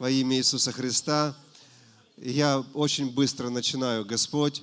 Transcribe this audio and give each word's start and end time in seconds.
во 0.00 0.10
имя 0.10 0.38
Иисуса 0.38 0.72
Христа. 0.72 1.36
Я 2.16 2.64
очень 2.72 3.10
быстро 3.10 3.50
начинаю, 3.50 4.06
Господь. 4.06 4.62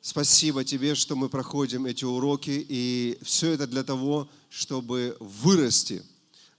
Спасибо 0.00 0.62
Тебе, 0.62 0.94
что 0.94 1.16
мы 1.16 1.28
проходим 1.28 1.86
эти 1.86 2.04
уроки, 2.04 2.64
и 2.68 3.18
все 3.22 3.50
это 3.50 3.66
для 3.66 3.82
того, 3.82 4.28
чтобы 4.48 5.16
вырасти, 5.18 6.04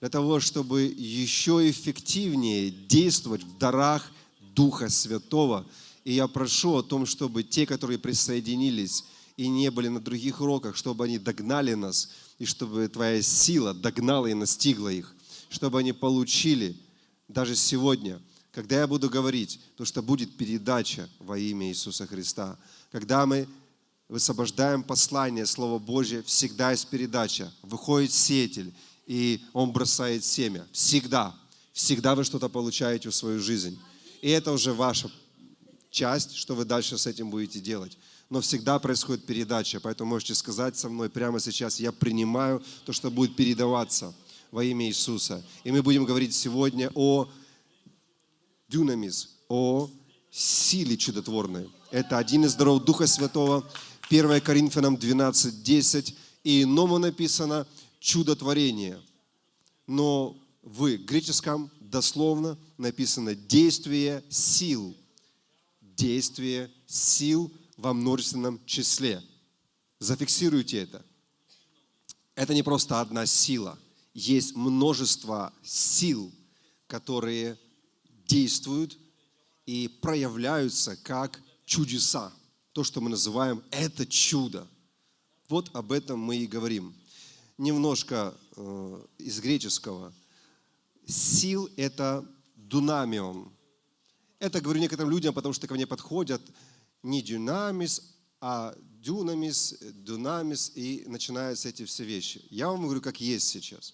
для 0.02 0.10
того, 0.10 0.42
чтобы 0.42 0.82
еще 0.82 1.70
эффективнее 1.70 2.70
действовать 2.70 3.44
в 3.44 3.58
дарах 3.58 4.12
Духа 4.54 4.90
Святого. 4.90 5.66
И 6.04 6.12
я 6.16 6.28
прошу 6.28 6.76
о 6.76 6.84
том, 6.84 7.06
чтобы 7.06 7.44
те, 7.44 7.66
которые 7.66 7.98
присоединились 7.98 9.06
и 9.38 9.48
не 9.48 9.72
были 9.72 9.88
на 9.88 10.02
других 10.02 10.42
уроках, 10.42 10.76
чтобы 10.76 11.06
они 11.06 11.18
догнали 11.18 11.76
нас, 11.76 12.10
и 12.40 12.46
чтобы 12.46 12.90
Твоя 12.90 13.22
сила 13.22 13.74
догнала 13.74 14.28
и 14.28 14.34
настигла 14.34 14.90
их, 14.90 15.16
чтобы 15.48 15.80
они 15.80 15.94
получили 15.94 16.76
даже 17.34 17.56
сегодня, 17.56 18.22
когда 18.52 18.80
я 18.80 18.88
буду 18.88 19.10
говорить, 19.10 19.60
то 19.76 19.86
что 19.86 20.02
будет 20.02 20.38
передача 20.38 21.10
во 21.20 21.38
имя 21.38 21.68
Иисуса 21.70 22.06
Христа. 22.06 22.58
Когда 22.92 23.26
мы 23.26 23.48
высвобождаем 24.08 24.84
послание, 24.84 25.46
Слово 25.46 25.80
Божье, 25.80 26.22
всегда 26.24 26.72
есть 26.72 26.88
передача. 26.88 27.52
Выходит 27.64 28.14
сеятель, 28.14 28.74
и 29.08 29.42
он 29.54 29.72
бросает 29.72 30.24
семя. 30.24 30.68
Всегда. 30.72 31.36
Всегда 31.74 32.14
вы 32.14 32.24
что-то 32.24 32.50
получаете 32.50 33.10
в 33.10 33.16
свою 33.16 33.40
жизнь. 33.40 33.80
И 34.22 34.30
это 34.30 34.52
уже 34.52 34.72
ваша 34.72 35.12
часть, 35.90 36.36
что 36.36 36.56
вы 36.56 36.66
дальше 36.66 36.98
с 36.98 37.08
этим 37.08 37.32
будете 37.32 37.60
делать. 37.60 37.98
Но 38.30 38.42
всегда 38.42 38.80
происходит 38.80 39.26
передача, 39.26 39.80
поэтому 39.80 40.12
можете 40.12 40.36
сказать 40.36 40.78
со 40.78 40.90
мной 40.90 41.10
прямо 41.10 41.40
сейчас, 41.40 41.80
я 41.80 41.92
принимаю 41.92 42.64
то, 42.86 42.94
что 42.94 43.12
будет 43.12 43.36
передаваться 43.36 44.14
во 44.54 44.64
имя 44.64 44.86
Иисуса. 44.86 45.44
И 45.64 45.72
мы 45.72 45.82
будем 45.82 46.06
говорить 46.06 46.36
сегодня 46.36 46.92
о 46.94 47.28
дюнамис, 48.68 49.40
о 49.50 49.90
силе 50.30 50.96
чудотворной. 50.96 51.72
Это 51.90 52.20
один 52.20 52.46
из 52.46 52.54
даров 52.54 52.84
Духа 52.84 53.08
Святого. 53.08 53.68
1 54.12 54.42
Коринфянам 54.42 54.96
12, 54.96 55.64
10. 55.64 56.16
И 56.44 56.62
иному 56.62 57.00
написано 57.00 57.66
чудотворение. 58.00 59.02
Но 59.88 60.38
в 60.62 60.98
греческом 60.98 61.72
дословно 61.80 62.56
написано 62.78 63.34
действие 63.34 64.24
сил. 64.30 64.96
Действие 65.82 66.70
сил 66.86 67.52
во 67.76 67.92
множественном 67.94 68.64
числе. 68.68 69.24
Зафиксируйте 69.98 70.78
это. 70.78 71.04
Это 72.36 72.54
не 72.54 72.62
просто 72.62 73.02
одна 73.02 73.26
сила. 73.26 73.80
Есть 74.14 74.56
множество 74.56 75.54
сил, 75.64 76.32
которые 76.88 77.58
действуют 78.28 78.98
и 79.66 79.88
проявляются 80.02 80.96
как 80.98 81.42
чудеса. 81.66 82.32
То, 82.74 82.84
что 82.84 83.02
мы 83.02 83.10
называем 83.10 83.64
это 83.72 84.06
чудо. 84.06 84.68
Вот 85.50 85.70
об 85.74 85.92
этом 85.92 86.20
мы 86.20 86.38
и 86.38 86.48
говорим. 86.48 86.94
Немножко 87.58 88.36
э, 88.56 89.06
из 89.20 89.40
греческого. 89.40 90.14
Сил– 91.06 91.70
это 91.78 92.26
дунамион. 92.56 93.52
Это 94.40 94.62
говорю 94.62 94.80
некоторым 94.80 95.12
людям, 95.12 95.34
потому 95.34 95.54
что 95.54 95.68
ко 95.68 95.74
мне 95.74 95.86
подходят 95.86 96.42
не 97.04 97.22
дюнамис, 97.22 98.16
а 98.42 98.76
дюнамис, 99.00 99.76
дунамис, 99.94 100.72
и 100.76 101.04
начинаются 101.08 101.70
эти 101.70 101.86
все 101.86 102.04
вещи. 102.04 102.46
Я 102.50 102.70
вам 102.70 102.84
говорю, 102.84 103.02
как 103.02 103.22
есть 103.22 103.48
сейчас. 103.48 103.94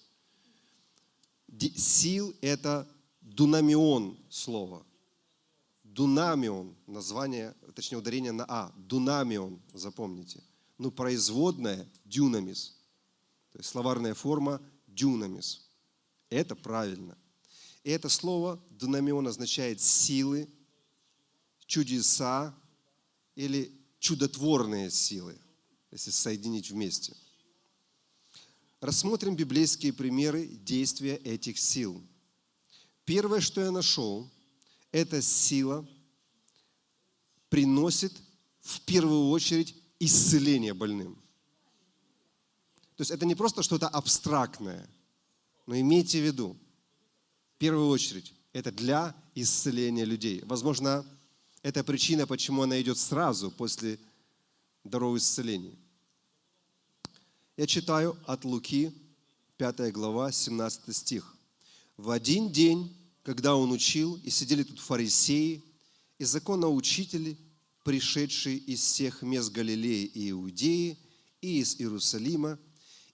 Сил– 1.76 2.34
это 2.40 2.88
дунамион 3.20 4.18
слово. 4.28 4.86
Дунамион, 5.84 6.76
название, 6.86 7.54
точнее 7.74 7.98
ударение 7.98 8.32
на 8.32 8.44
А. 8.48 8.72
Дунамион, 8.76 9.60
запомните. 9.74 10.42
Ну, 10.78 10.90
производная 10.90 11.88
дюнамис. 12.04 12.76
То 13.52 13.58
есть 13.58 13.68
словарная 13.68 14.14
форма 14.14 14.62
дюнамис. 14.86 15.68
Это 16.30 16.54
правильно. 16.54 17.18
И 17.82 17.90
это 17.90 18.08
слово 18.08 18.62
дунамион 18.70 19.26
означает 19.26 19.80
силы, 19.80 20.48
чудеса 21.66 22.54
или 23.34 23.72
чудотворные 23.98 24.90
силы, 24.90 25.38
если 25.90 26.10
соединить 26.10 26.70
вместе. 26.70 27.16
Рассмотрим 28.80 29.36
библейские 29.36 29.92
примеры 29.92 30.46
действия 30.46 31.16
этих 31.16 31.58
сил– 31.58 32.02
Первое, 33.10 33.40
что 33.40 33.60
я 33.60 33.72
нашел, 33.72 34.30
эта 34.92 35.20
сила 35.20 35.84
приносит 37.48 38.12
в 38.60 38.80
первую 38.82 39.30
очередь 39.30 39.74
исцеление 39.98 40.74
больным. 40.74 41.16
То 42.94 43.00
есть 43.00 43.10
это 43.10 43.26
не 43.26 43.34
просто 43.34 43.64
что-то 43.64 43.88
абстрактное, 43.88 44.88
но 45.66 45.76
имейте 45.76 46.20
в 46.20 46.24
виду, 46.24 46.56
в 47.56 47.58
первую 47.58 47.88
очередь, 47.88 48.32
это 48.52 48.70
для 48.70 49.12
исцеления 49.34 50.04
людей. 50.04 50.42
Возможно, 50.44 51.04
это 51.62 51.82
причина, 51.82 52.28
почему 52.28 52.62
она 52.62 52.80
идет 52.80 52.96
сразу 52.96 53.50
после 53.50 53.98
даров 54.84 55.16
исцеления. 55.16 55.74
Я 57.60 57.66
читаю 57.66 58.16
от 58.24 58.46
Луки, 58.46 58.90
5 59.58 59.92
глава, 59.92 60.32
17 60.32 60.96
стих. 60.96 61.36
В 61.98 62.08
один 62.08 62.50
день 62.50 62.96
когда 63.22 63.54
он 63.54 63.70
учил, 63.70 64.16
и 64.24 64.30
сидели 64.30 64.62
тут 64.62 64.78
фарисеи, 64.78 65.62
и 66.18 66.24
законоучители, 66.24 67.36
пришедшие 67.84 68.56
из 68.56 68.80
всех 68.80 69.20
мест 69.20 69.52
Галилеи 69.52 70.06
и 70.06 70.30
Иудеи, 70.30 70.98
и 71.42 71.58
из 71.58 71.78
Иерусалима, 71.78 72.58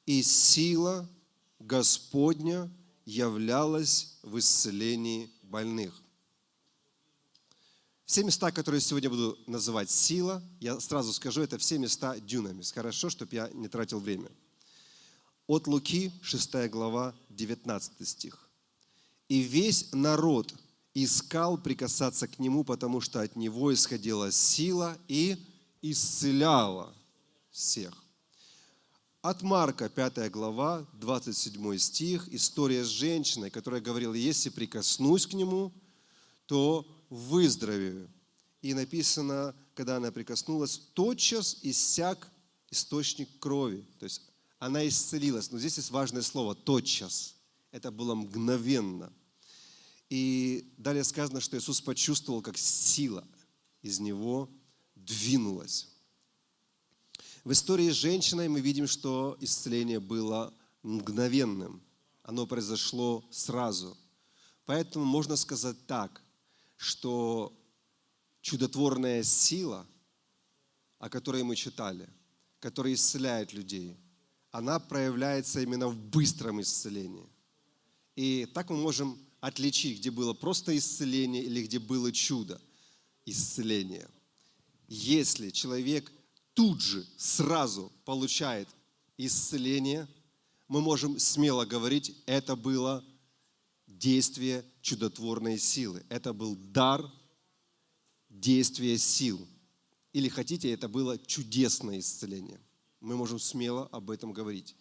и 0.06 0.22
сила 0.22 1.10
Господня 1.58 2.70
являлась 3.04 4.16
в 4.22 4.38
исцелении 4.38 5.28
больных. 5.42 6.00
Все 8.06 8.22
места, 8.22 8.52
которые 8.52 8.80
сегодня 8.80 9.10
буду 9.10 9.36
называть 9.48 9.90
сила, 9.90 10.40
я 10.60 10.78
сразу 10.78 11.12
скажу, 11.12 11.42
это 11.42 11.58
все 11.58 11.76
места 11.76 12.16
дюнами. 12.20 12.62
Хорошо, 12.62 13.10
чтобы 13.10 13.34
я 13.34 13.50
не 13.52 13.66
тратил 13.66 13.98
время. 13.98 14.30
От 15.48 15.66
Луки, 15.66 16.12
6 16.22 16.70
глава, 16.70 17.16
19 17.30 18.06
стих. 18.06 18.48
И 19.28 19.40
весь 19.40 19.92
народ 19.92 20.54
искал 20.94 21.58
прикасаться 21.58 22.28
к 22.28 22.38
нему, 22.38 22.62
потому 22.62 23.00
что 23.00 23.20
от 23.20 23.34
него 23.34 23.74
исходила 23.74 24.30
сила 24.30 24.96
и 25.08 25.36
исцеляла 25.82 26.94
всех. 27.50 28.04
От 29.20 29.42
Марка, 29.42 29.88
5 29.88 30.30
глава, 30.30 30.86
27 30.92 31.76
стих, 31.78 32.28
история 32.28 32.84
с 32.84 32.88
женщиной, 32.88 33.50
которая 33.50 33.80
говорила, 33.80 34.14
если 34.14 34.48
прикоснусь 34.48 35.26
к 35.26 35.32
нему, 35.32 35.72
то 36.46 36.86
выздоровею. 37.10 38.10
И 38.62 38.74
написано, 38.74 39.54
когда 39.74 39.96
она 39.96 40.10
прикоснулась, 40.10 40.78
тотчас 40.94 41.58
иссяк 41.62 42.30
источник 42.70 43.28
крови. 43.38 43.84
То 43.98 44.04
есть 44.04 44.22
она 44.58 44.86
исцелилась. 44.86 45.50
Но 45.50 45.58
здесь 45.58 45.76
есть 45.76 45.90
важное 45.90 46.22
слово 46.22 46.54
«тотчас». 46.54 47.34
Это 47.70 47.90
было 47.90 48.14
мгновенно. 48.14 49.12
И 50.08 50.72
далее 50.78 51.04
сказано, 51.04 51.40
что 51.40 51.58
Иисус 51.58 51.80
почувствовал, 51.80 52.40
как 52.40 52.56
сила 52.56 53.26
из 53.82 53.98
него 54.00 54.48
двинулась. 54.94 55.88
В 57.44 57.52
истории 57.52 57.90
с 57.90 57.94
женщиной 57.94 58.48
мы 58.48 58.60
видим, 58.60 58.86
что 58.86 59.36
исцеление 59.40 60.00
было 60.00 60.52
мгновенным. 60.82 61.82
Оно 62.22 62.46
произошло 62.46 63.24
сразу. 63.30 63.96
Поэтому 64.64 65.04
можно 65.04 65.36
сказать 65.36 65.76
так, 65.86 66.22
что 66.76 67.52
чудотворная 68.40 69.22
сила, 69.22 69.86
о 70.98 71.08
которой 71.08 71.42
мы 71.42 71.56
читали, 71.56 72.08
которая 72.60 72.94
исцеляет 72.94 73.52
людей, 73.52 73.96
она 74.50 74.78
проявляется 74.78 75.60
именно 75.60 75.88
в 75.88 75.96
быстром 75.96 76.60
исцелении. 76.60 77.28
И 78.14 78.46
так 78.54 78.70
мы 78.70 78.76
можем 78.76 79.18
отличить, 79.40 79.98
где 79.98 80.10
было 80.10 80.32
просто 80.32 80.76
исцеление 80.76 81.42
или 81.42 81.62
где 81.62 81.78
было 81.78 82.10
чудо 82.10 82.60
исцеления. 83.26 84.08
Если 84.88 85.50
человек 85.50 86.10
тут 86.54 86.80
же, 86.80 87.06
сразу 87.18 87.92
получает 88.04 88.68
исцеление, 89.18 90.08
мы 90.68 90.80
можем 90.80 91.18
смело 91.18 91.64
говорить, 91.64 92.16
это 92.26 92.56
было 92.56 93.04
действие 93.86 94.64
чудотворной 94.86 95.58
силы. 95.58 96.06
Это 96.08 96.32
был 96.32 96.54
дар 96.54 97.04
действия 98.30 98.96
сил. 98.96 99.44
Или 100.12 100.28
хотите, 100.28 100.70
это 100.70 100.88
было 100.88 101.18
чудесное 101.18 101.98
исцеление. 101.98 102.60
Мы 103.00 103.16
можем 103.16 103.40
смело 103.40 103.88
об 103.88 104.12
этом 104.12 104.32
говорить. 104.32 104.76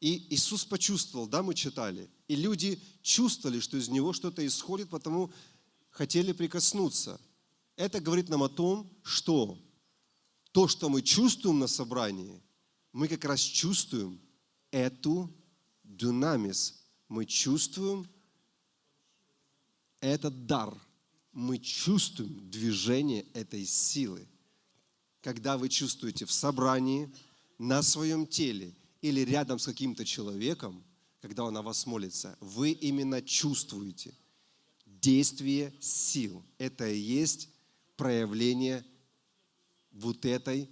И 0.00 0.34
Иисус 0.34 0.64
почувствовал, 0.64 1.28
да, 1.28 1.44
мы 1.44 1.54
читали. 1.54 2.10
И 2.26 2.34
люди 2.34 2.82
чувствовали, 3.02 3.60
что 3.60 3.76
из 3.76 3.88
него 3.88 4.12
что-то 4.12 4.44
исходит, 4.44 4.90
потому 4.90 5.32
хотели 5.90 6.32
прикоснуться. 6.32 7.20
Это 7.76 8.00
говорит 8.00 8.28
нам 8.28 8.42
о 8.42 8.48
том, 8.48 8.90
что 9.04 9.56
то, 10.50 10.66
что 10.66 10.88
мы 10.88 11.00
чувствуем 11.00 11.60
на 11.60 11.68
собрании, 11.68 12.42
мы 12.92 13.06
как 13.06 13.24
раз 13.24 13.38
чувствуем 13.38 14.20
эту 14.72 15.32
динамис. 15.84 16.82
Мы 17.08 17.24
чувствуем 17.24 18.08
этот 20.00 20.46
дар. 20.46 20.76
Мы 21.32 21.58
чувствуем 21.58 22.50
движение 22.50 23.26
этой 23.34 23.64
силы. 23.64 24.26
Когда 25.20 25.58
вы 25.58 25.68
чувствуете 25.68 26.24
в 26.24 26.32
собрании, 26.32 27.12
на 27.58 27.82
своем 27.82 28.26
теле 28.26 28.74
или 29.02 29.20
рядом 29.20 29.58
с 29.58 29.66
каким-то 29.66 30.04
человеком, 30.04 30.84
когда 31.20 31.44
он 31.44 31.56
о 31.56 31.62
вас 31.62 31.86
молится, 31.86 32.36
вы 32.40 32.70
именно 32.70 33.20
чувствуете 33.20 34.14
действие 34.86 35.74
сил. 35.80 36.44
Это 36.58 36.88
и 36.88 36.98
есть 36.98 37.48
проявление 37.96 38.84
вот 39.90 40.24
этой 40.24 40.70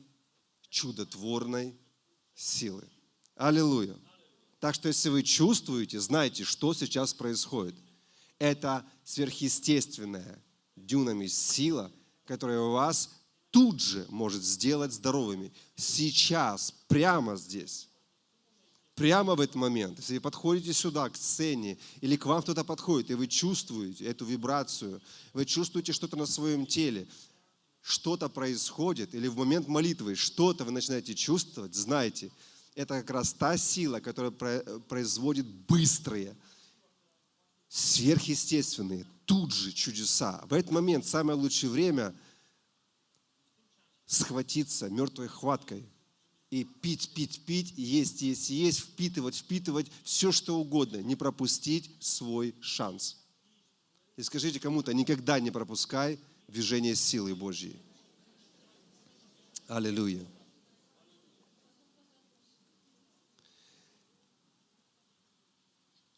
чудотворной 0.69 1.77
силы. 2.35 2.85
Аллилуйя. 3.35 3.97
Так 4.61 4.75
что 4.75 4.89
если 4.89 5.09
вы 5.09 5.23
чувствуете, 5.23 6.01
знаете, 6.01 6.45
что 6.45 6.73
сейчас 6.73 7.13
происходит. 7.13 7.75
Это 8.39 8.85
сверхъестественная 9.05 10.43
дюнами 10.77 11.27
сила, 11.27 11.91
которая 12.25 12.61
вас 12.61 13.11
тут 13.51 13.81
же 13.81 14.07
может 14.11 14.43
сделать 14.43 14.93
здоровыми. 14.93 15.53
Сейчас, 15.77 16.73
прямо 16.89 17.37
здесь. 17.37 17.89
Прямо 18.95 19.35
в 19.35 19.41
этот 19.41 19.57
момент, 19.57 19.99
если 19.99 20.15
вы 20.15 20.21
подходите 20.21 20.73
сюда, 20.73 21.09
к 21.11 21.17
сцене, 21.17 21.77
или 22.01 22.17
к 22.17 22.25
вам 22.25 22.41
кто-то 22.43 22.65
подходит, 22.65 23.11
и 23.11 23.15
вы 23.15 23.27
чувствуете 23.27 24.07
эту 24.07 24.25
вибрацию, 24.25 25.03
вы 25.35 25.45
чувствуете 25.45 25.93
что-то 25.93 26.17
на 26.17 26.25
своем 26.25 26.65
теле, 26.65 27.07
что-то 27.83 28.31
происходит, 28.31 29.15
или 29.15 29.29
в 29.29 29.37
момент 29.37 29.69
молитвы 29.69 30.15
что-то 30.15 30.65
вы 30.65 30.73
начинаете 30.73 31.15
чувствовать, 31.15 31.75
знайте, 31.75 32.31
это 32.75 33.01
как 33.01 33.11
раз 33.11 33.35
та 33.35 33.59
сила, 33.59 34.01
которая 34.01 34.33
производит 34.33 35.47
быстрые, 35.47 36.35
сверхъестественные, 37.69 39.07
тут 39.25 39.53
же 39.53 39.73
чудеса. 39.73 40.45
В 40.49 40.55
этот 40.55 40.71
момент 40.71 41.07
самое 41.07 41.39
лучшее 41.39 41.71
время 41.71 42.15
схватиться 44.07 44.89
мертвой 44.89 45.29
хваткой 45.29 45.85
и 46.51 46.65
пить, 46.65 47.13
пить, 47.13 47.45
пить, 47.45 47.75
есть, 47.77 48.23
есть, 48.23 48.51
есть, 48.51 48.81
впитывать, 48.81 49.37
впитывать, 49.37 49.91
все 50.05 50.31
что 50.31 50.59
угодно, 50.59 50.99
не 50.99 51.17
пропустить 51.17 51.91
свой 52.01 52.55
шанс. 52.61 53.17
И 54.17 54.23
скажите 54.23 54.61
кому-то, 54.61 54.95
никогда 54.95 55.41
не 55.41 55.51
пропускай 55.51 56.19
движение 56.49 56.95
силы 56.95 57.35
Божьей. 57.35 57.77
Аллилуйя. 59.67 60.25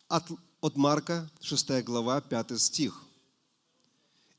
От, 0.09 0.25
от 0.61 0.77
Марка, 0.77 1.31
6 1.41 1.83
глава, 1.85 2.21
5 2.21 2.61
стих. 2.61 3.05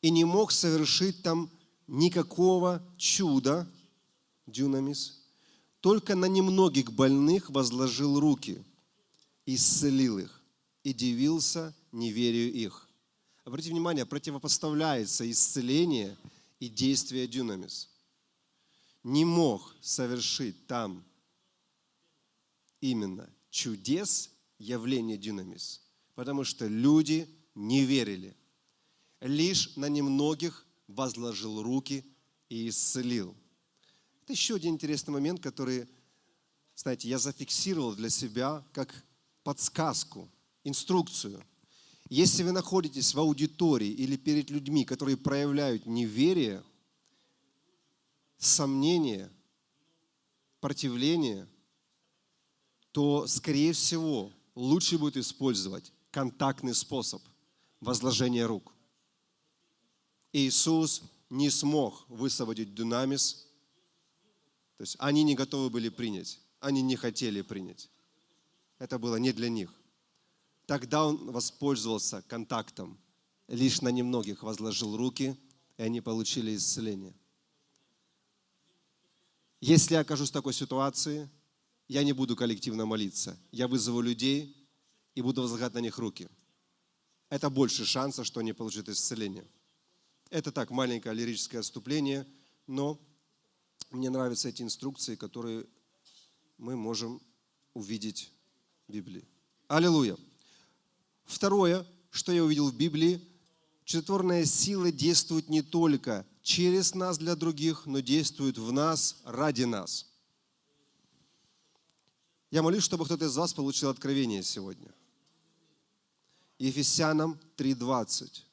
«И 0.01 0.09
не 0.09 0.25
мог 0.25 0.51
совершить 0.51 1.21
там 1.23 1.49
никакого 1.87 2.81
чуда, 2.97 3.67
дюнамис, 4.45 5.19
только 5.81 6.15
на 6.15 6.25
немногих 6.25 6.91
больных 6.91 7.49
возложил 7.49 8.19
руки, 8.19 8.63
исцелил 9.45 10.19
их 10.19 10.41
и 10.83 10.93
дивился 10.93 11.73
неверию 11.91 12.51
их. 12.51 12.87
Обратите 13.45 13.71
внимание, 13.71 14.05
противопоставляется 14.05 15.29
исцеление 15.29 16.17
и 16.59 16.67
действие 16.67 17.27
дюнамис. 17.27 17.89
Не 19.03 19.25
мог 19.25 19.75
совершить 19.81 20.67
там 20.67 21.03
именно 22.81 23.29
чудес 23.49 24.29
явление 24.57 25.17
дюнамис, 25.17 25.81
потому 26.19 26.43
что 26.43 26.67
люди 26.67 27.29
не 27.55 27.85
верили. 27.85 28.35
Лишь 29.21 29.77
на 29.77 29.87
немногих 29.87 30.67
возложил 30.89 31.63
руки 31.63 32.03
и 32.49 32.67
исцелил. 32.67 33.33
Это 34.23 34.33
еще 34.33 34.55
один 34.55 34.73
интересный 34.73 35.13
момент, 35.13 35.39
который, 35.39 35.87
знаете, 36.75 37.07
я 37.07 37.19
зафиксировал 37.19 37.95
для 37.95 38.09
себя 38.09 38.65
как 38.73 39.05
подсказку, 39.45 40.29
инструкцию. 40.65 41.41
Если 42.09 42.43
вы 42.43 42.51
находитесь 42.51 43.13
в 43.13 43.19
аудитории 43.21 43.87
или 43.87 44.17
перед 44.17 44.49
людьми, 44.49 44.83
которые 44.83 45.15
проявляют 45.15 45.85
неверие, 45.85 46.61
сомнение, 48.37 49.31
противление, 50.59 51.47
то, 52.91 53.25
скорее 53.25 53.71
всего, 53.71 54.33
лучше 54.53 54.97
будет 54.97 55.15
использовать 55.15 55.93
контактный 56.11 56.73
способ 56.73 57.21
возложения 57.79 58.45
рук. 58.45 58.73
Иисус 60.33 61.03
не 61.29 61.49
смог 61.49 62.05
высвободить 62.09 62.73
дунамис 62.73 63.49
то 64.79 64.83
есть 64.83 64.95
они 64.99 65.23
не 65.23 65.35
готовы 65.35 65.69
были 65.69 65.89
принять, 65.89 66.39
они 66.61 66.81
не 66.81 66.95
хотели 66.95 67.41
принять. 67.41 67.89
Это 68.77 68.97
было 68.97 69.17
не 69.17 69.33
для 69.33 69.49
них. 69.49 69.73
Тогда 70.67 71.05
он 71.05 71.31
воспользовался 71.31 72.21
контактом, 72.29 72.97
лишь 73.49 73.81
на 73.81 73.89
немногих 73.89 74.41
возложил 74.41 74.95
руки, 74.95 75.37
и 75.77 75.83
они 75.83 75.99
получили 75.99 76.55
исцеление. 76.55 77.13
Если 79.59 79.95
я 79.95 79.99
окажусь 79.99 80.29
в 80.29 80.33
такой 80.33 80.53
ситуации, 80.53 81.29
я 81.89 82.01
не 82.05 82.13
буду 82.13 82.37
коллективно 82.37 82.85
молиться. 82.85 83.37
Я 83.51 83.67
вызову 83.67 83.99
людей 83.99 84.58
и 85.19 85.21
буду 85.21 85.41
возлагать 85.41 85.73
на 85.73 85.79
них 85.79 85.97
руки. 85.97 86.29
Это 87.29 87.49
больше 87.49 87.85
шансов, 87.85 88.25
что 88.25 88.39
они 88.39 88.53
получат 88.53 88.87
исцеление. 88.87 89.45
Это 90.29 90.49
так, 90.53 90.71
маленькое 90.71 91.13
лирическое 91.13 91.59
отступление, 91.59 92.25
но 92.67 92.97
мне 93.91 94.09
нравятся 94.09 94.47
эти 94.47 94.61
инструкции, 94.61 95.17
которые 95.17 95.65
мы 96.57 96.77
можем 96.77 97.21
увидеть 97.73 98.31
в 98.87 98.93
Библии. 98.93 99.27
Аллилуйя. 99.67 100.15
Второе, 101.25 101.85
что 102.11 102.31
я 102.31 102.41
увидел 102.41 102.69
в 102.69 102.77
Библии, 102.77 103.21
чудотворная 103.83 104.45
сила 104.45 104.89
действует 104.89 105.49
не 105.49 105.61
только 105.61 106.25
через 106.43 106.95
нас 106.95 107.17
для 107.17 107.35
других, 107.35 107.85
но 107.85 107.99
действует 107.99 108.57
в 108.57 108.71
нас 108.71 109.17
ради 109.25 109.63
нас. 109.63 110.05
Я 112.51 112.63
молюсь, 112.63 112.83
чтобы 112.83 113.03
кто-то 113.03 113.25
из 113.25 113.35
вас 113.35 113.53
получил 113.53 113.89
откровение 113.89 114.43
сегодня. 114.43 114.93
Ефесянам 116.59 117.39
3.20. 117.57 118.43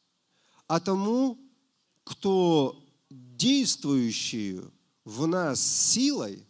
А 0.68 0.80
тому, 0.80 1.38
кто 2.04 2.82
действующую 3.10 4.72
в 5.04 5.26
нас 5.26 5.60
силой, 5.60 6.44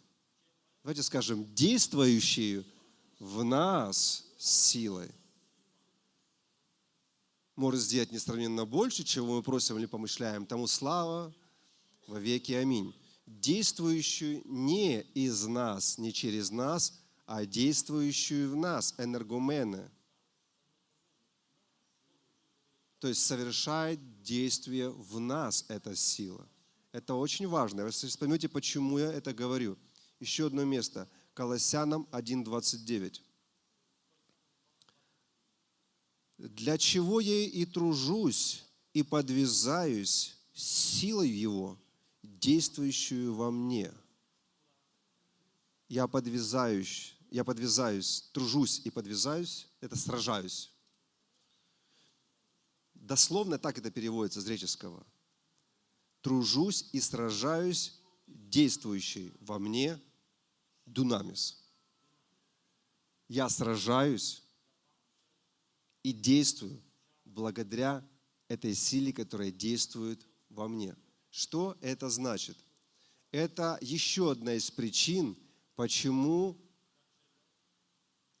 давайте 0.83 1.03
скажем, 1.03 1.45
действующую 1.53 2.63
в 3.19 3.43
нас 3.43 4.23
силой, 4.37 5.09
может 7.55 7.81
сделать 7.81 8.11
несравненно 8.11 8.65
больше, 8.65 9.03
чего 9.03 9.35
мы 9.35 9.43
просим 9.43 9.77
или 9.77 9.87
помышляем. 9.87 10.45
Тому 10.45 10.67
слава 10.67 11.33
во 12.05 12.19
веки. 12.19 12.51
Аминь. 12.51 12.93
Действующую 13.25 14.43
не 14.45 15.01
из 15.01 15.45
нас, 15.47 15.97
не 15.97 16.13
через 16.13 16.51
нас, 16.51 16.93
а 17.25 17.45
действующую 17.45 18.51
в 18.51 18.55
нас, 18.55 18.93
энергомены. 18.99 19.89
То 22.99 23.07
есть 23.07 23.25
совершает 23.25 24.21
действие 24.23 24.89
в 24.89 25.19
нас 25.19 25.65
эта 25.67 25.95
сила– 25.95 26.47
это 26.97 27.13
очень 27.13 27.47
важно. 27.47 27.85
Вы 27.85 27.91
поймете, 28.17 28.49
почему 28.49 28.97
я 28.97 29.13
это 29.13 29.31
говорю. 29.31 29.77
Еще 30.19 30.47
одно 30.47 30.63
место. 30.63 31.07
Колоссянам 31.35 32.07
1.29. 32.11 33.21
«Для 36.39 36.77
чего 36.79 37.19
я 37.19 37.45
и 37.45 37.65
тружусь, 37.65 38.63
и 38.93 39.03
подвязаюсь 39.03 40.35
силой 40.55 41.29
Его, 41.29 41.77
действующую 42.23 43.35
во 43.35 43.51
мне». 43.51 43.91
Я 45.89 46.07
подвязаюсь, 46.07 47.15
я 47.29 47.43
подвязаюсь, 47.43 48.23
тружусь 48.33 48.81
и 48.83 48.89
подвязаюсь, 48.89 49.67
это 49.81 49.95
сражаюсь. 49.95 50.71
Дословно 53.07 53.57
так 53.57 53.77
это 53.77 53.89
переводится 53.89 54.41
с 54.41 54.45
греческого– 54.45 55.05
тружусь 56.21 56.89
и 56.91 56.99
сражаюсь, 56.99 57.93
действующий 58.27 59.31
во 59.39 59.59
мне 59.59 59.97
дунамис. 60.85 61.63
я 63.29 63.47
сражаюсь 63.47 64.43
и 66.03 66.11
действую 66.11 66.83
благодаря 67.23 68.05
этой 68.49 68.73
силе, 68.73 69.13
которая 69.13 69.51
действует 69.51 70.27
во 70.49 70.67
мне. 70.67 70.93
Что 71.29 71.77
это 71.79 72.09
значит? 72.09 72.57
Это 73.31 73.77
еще 73.79 74.31
одна 74.31 74.55
из 74.55 74.69
причин, 74.69 75.37
почему 75.75 76.57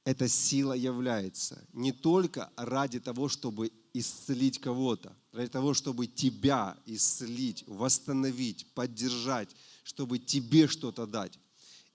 эта 0.03 0.27
сила 0.27 0.73
является. 0.73 1.65
Не 1.71 1.93
только 1.93 2.51
ради 2.57 2.99
того, 2.99 3.29
чтобы 3.29 3.71
исцелить 3.99 4.59
кого-то, 4.59 5.15
ради 5.31 5.49
того, 5.49 5.73
чтобы 5.73 6.07
тебя 6.07 6.77
исцелить, 6.85 7.63
восстановить, 7.67 8.65
поддержать, 8.73 9.49
чтобы 9.83 10.19
тебе 10.19 10.67
что-то 10.67 11.05
дать. 11.05 11.39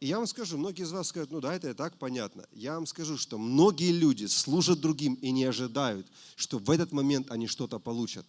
И 0.01 0.07
я 0.07 0.17
вам 0.17 0.27
скажу, 0.27 0.59
многие 0.59 0.83
из 0.83 0.91
вас 0.91 1.09
скажут, 1.09 1.31
ну 1.31 1.41
да, 1.41 1.55
это 1.55 1.71
и 1.71 1.75
так 1.75 1.97
понятно. 1.97 2.45
Я 2.51 2.75
вам 2.75 2.87
скажу, 2.87 3.17
что 3.17 3.39
многие 3.39 3.93
люди 3.93 4.27
служат 4.27 4.81
другим 4.81 5.15
и 5.15 5.31
не 5.31 5.45
ожидают, 5.45 6.09
что 6.35 6.59
в 6.59 6.71
этот 6.71 6.91
момент 6.91 7.31
они 7.31 7.47
что-то 7.47 7.79
получат. 7.79 8.27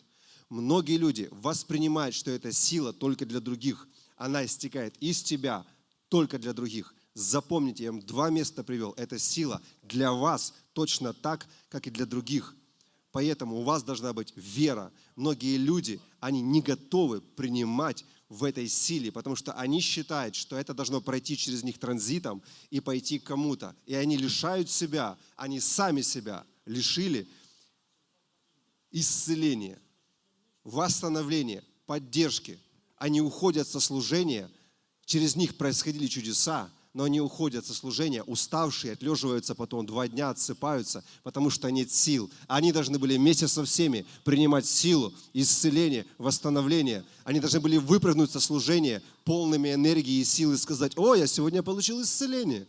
Многие 0.49 0.97
люди 0.97 1.29
воспринимают, 1.31 2.13
что 2.13 2.29
эта 2.29 2.51
сила 2.51 2.93
только 2.93 3.25
для 3.25 3.39
других. 3.39 3.87
Она 4.17 4.45
истекает 4.45 4.95
из 4.99 5.23
тебя 5.23 5.65
только 6.09 6.37
для 6.37 6.53
других. 6.53 6.93
Запомните, 7.15 7.85
я 7.85 7.91
вам 7.91 8.01
два 8.01 8.29
места 8.29 8.63
привел. 8.63 8.93
Эта 8.95 9.17
сила 9.17 9.59
для 9.81 10.11
вас 10.11 10.53
точно 10.73 11.11
так, 11.13 11.47
как 11.69 11.87
и 11.87 11.91
для 11.91 12.05
других. 12.05 12.55
Поэтому 13.13 13.59
у 13.59 13.63
вас 13.63 13.83
должна 13.83 14.11
быть 14.11 14.33
вера. 14.35 14.91
Многие 15.15 15.57
люди, 15.57 16.01
они 16.19 16.41
не 16.41 16.61
готовы 16.61 17.21
принимать 17.21 18.03
в 18.27 18.43
этой 18.43 18.67
силе, 18.67 19.11
потому 19.11 19.35
что 19.35 19.53
они 19.53 19.81
считают, 19.81 20.33
что 20.33 20.57
это 20.57 20.73
должно 20.73 20.99
пройти 20.99 21.37
через 21.37 21.63
них 21.63 21.77
транзитом 21.77 22.41
и 22.71 22.79
пойти 22.79 23.19
к 23.19 23.25
кому-то. 23.25 23.75
И 23.85 23.93
они 23.93 24.17
лишают 24.17 24.67
себя, 24.67 25.15
они 25.35 25.59
сами 25.59 26.01
себя 26.01 26.43
лишили 26.65 27.27
исцеления, 28.89 29.79
восстановления, 30.63 31.63
поддержки. 31.85 32.59
Они 32.97 33.21
уходят 33.21 33.67
со 33.67 33.79
служения, 33.79 34.49
через 35.05 35.35
них 35.35 35.55
происходили 35.55 36.07
чудеса, 36.07 36.67
но 36.93 37.05
они 37.05 37.19
уходят 37.19 37.65
со 37.65 37.73
служения, 37.73 38.21
уставшие, 38.23 38.93
отлеживаются 38.93 39.55
потом 39.55 39.85
два 39.85 40.07
дня, 40.07 40.29
отсыпаются, 40.29 41.03
потому 41.23 41.49
что 41.49 41.69
нет 41.69 41.91
сил. 41.91 42.29
Они 42.47 42.71
должны 42.71 42.99
были 42.99 43.17
вместе 43.17 43.47
со 43.47 43.65
всеми 43.65 44.05
принимать 44.23 44.67
силу, 44.67 45.11
исцеление, 45.33 46.05
восстановление. 46.19 47.03
Они 47.23 47.39
должны 47.39 47.59
были 47.59 47.77
выпрыгнуть 47.77 48.29
со 48.29 48.39
служения 48.39 49.01
полными 49.23 49.73
энергии 49.73 50.19
и 50.19 50.23
силы 50.23 50.53
и 50.53 50.57
сказать, 50.57 50.95
о, 50.95 51.15
я 51.15 51.25
сегодня 51.25 51.63
получил 51.63 52.01
исцеление. 52.01 52.67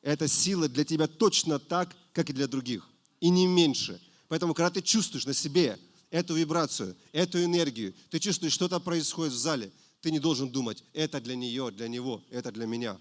Эта 0.00 0.26
сила 0.26 0.66
для 0.66 0.84
тебя 0.84 1.06
точно 1.06 1.58
так, 1.58 1.94
как 2.14 2.30
и 2.30 2.32
для 2.32 2.48
других, 2.48 2.88
и 3.20 3.28
не 3.28 3.46
меньше. 3.46 4.00
Поэтому, 4.28 4.54
когда 4.54 4.70
ты 4.70 4.80
чувствуешь 4.80 5.26
на 5.26 5.34
себе 5.34 5.78
эту 6.10 6.34
вибрацию, 6.34 6.96
эту 7.12 7.44
энергию, 7.44 7.92
ты 8.08 8.18
чувствуешь, 8.18 8.54
что-то 8.54 8.80
происходит 8.80 9.34
в 9.34 9.38
зале– 9.38 9.70
ты 10.00 10.10
не 10.10 10.18
должен 10.18 10.48
думать, 10.50 10.82
это 10.92 11.20
для 11.20 11.36
нее, 11.36 11.70
для 11.70 11.88
него, 11.88 12.22
это 12.30 12.50
для 12.52 12.66
меня. 12.66 12.98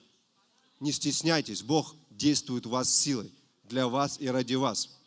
Не 0.80 0.92
стесняйтесь, 0.92 1.62
Бог 1.62 1.96
действует 2.10 2.66
в 2.66 2.70
вас 2.70 2.94
силой, 2.94 3.32
для 3.64 3.88
вас 3.88 4.20
и 4.20 4.28
ради 4.28 4.56
вас. 4.56 4.98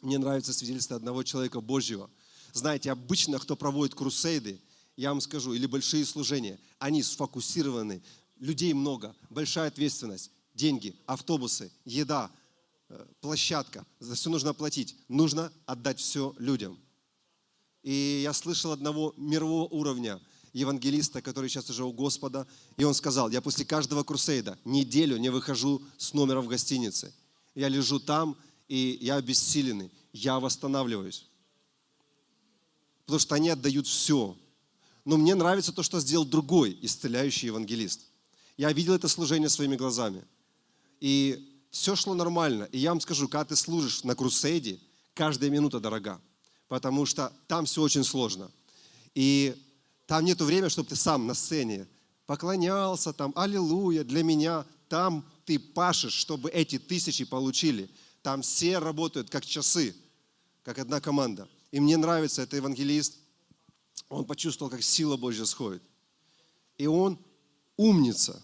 Мне 0.00 0.18
нравится 0.18 0.52
свидетельство 0.52 0.96
одного 0.96 1.22
человека 1.22 1.60
Божьего. 1.60 2.10
Знаете, 2.52 2.90
обычно, 2.90 3.38
кто 3.38 3.56
проводит 3.56 3.94
крусейды, 3.94 4.60
я 4.96 5.10
вам 5.10 5.20
скажу, 5.20 5.52
или 5.52 5.66
большие 5.66 6.04
служения, 6.04 6.58
они 6.78 7.02
сфокусированы, 7.02 8.02
людей 8.38 8.72
много, 8.72 9.14
большая 9.30 9.68
ответственность, 9.68 10.30
деньги, 10.54 10.96
автобусы, 11.06 11.70
еда, 11.84 12.30
э, 12.88 13.06
площадка, 13.20 13.84
за 14.00 14.14
все 14.14 14.30
нужно 14.30 14.54
платить, 14.54 14.96
нужно 15.08 15.52
отдать 15.66 16.00
все 16.00 16.34
людям. 16.38 16.78
И 17.82 18.20
я 18.22 18.32
слышал 18.32 18.72
одного 18.72 19.14
мирового 19.18 19.68
уровня– 19.68 20.20
евангелиста, 20.58 21.22
который 21.22 21.48
сейчас 21.48 21.70
уже 21.70 21.84
у 21.84 21.92
Господа, 21.92 22.46
и 22.76 22.84
он 22.84 22.94
сказал, 22.94 23.30
я 23.30 23.40
после 23.40 23.64
каждого 23.64 24.02
крусейда 24.02 24.58
неделю 24.64 25.16
не 25.16 25.30
выхожу 25.30 25.82
с 25.96 26.12
номера 26.14 26.40
в 26.40 26.48
гостинице. 26.48 27.14
Я 27.54 27.68
лежу 27.68 27.98
там, 28.00 28.36
и 28.68 28.98
я 29.00 29.16
обессиленный, 29.16 29.90
я 30.12 30.40
восстанавливаюсь. 30.40 31.26
Потому 33.04 33.20
что 33.20 33.34
они 33.36 33.48
отдают 33.48 33.86
все. 33.86 34.36
Но 35.04 35.16
мне 35.16 35.34
нравится 35.34 35.72
то, 35.72 35.82
что 35.82 36.00
сделал 36.00 36.26
другой 36.26 36.78
исцеляющий 36.82 37.46
евангелист. 37.46 38.02
Я 38.56 38.72
видел 38.72 38.94
это 38.94 39.08
служение 39.08 39.48
своими 39.48 39.76
глазами. 39.76 40.22
И 41.00 41.62
все 41.70 41.96
шло 41.96 42.14
нормально. 42.14 42.68
И 42.72 42.78
я 42.78 42.90
вам 42.90 43.00
скажу, 43.00 43.28
когда 43.28 43.44
ты 43.44 43.56
служишь 43.56 44.04
на 44.04 44.14
крусейде, 44.14 44.78
каждая 45.14 45.50
минута 45.50 45.80
дорога. 45.80 46.20
Потому 46.68 47.06
что 47.06 47.32
там 47.46 47.64
все 47.64 47.80
очень 47.80 48.04
сложно. 48.04 48.50
И 49.14 49.56
там 50.08 50.24
нету 50.24 50.46
времени, 50.46 50.70
чтобы 50.70 50.88
ты 50.88 50.96
сам 50.96 51.26
на 51.26 51.34
сцене 51.34 51.86
поклонялся, 52.24 53.12
там, 53.12 53.30
аллилуйя, 53.36 54.04
для 54.04 54.22
меня. 54.22 54.64
Там 54.88 55.30
ты 55.44 55.58
пашешь, 55.58 56.14
чтобы 56.14 56.48
эти 56.48 56.78
тысячи 56.78 57.26
получили. 57.26 57.90
Там 58.22 58.40
все 58.40 58.78
работают 58.78 59.28
как 59.28 59.44
часы, 59.44 59.94
как 60.62 60.78
одна 60.78 61.02
команда. 61.02 61.46
И 61.72 61.78
мне 61.78 61.98
нравится, 61.98 62.40
это 62.40 62.56
евангелист, 62.56 63.18
он 64.08 64.24
почувствовал, 64.24 64.70
как 64.70 64.82
сила 64.82 65.18
Божья 65.18 65.44
сходит. 65.44 65.82
И 66.78 66.86
он 66.86 67.18
умница. 67.76 68.42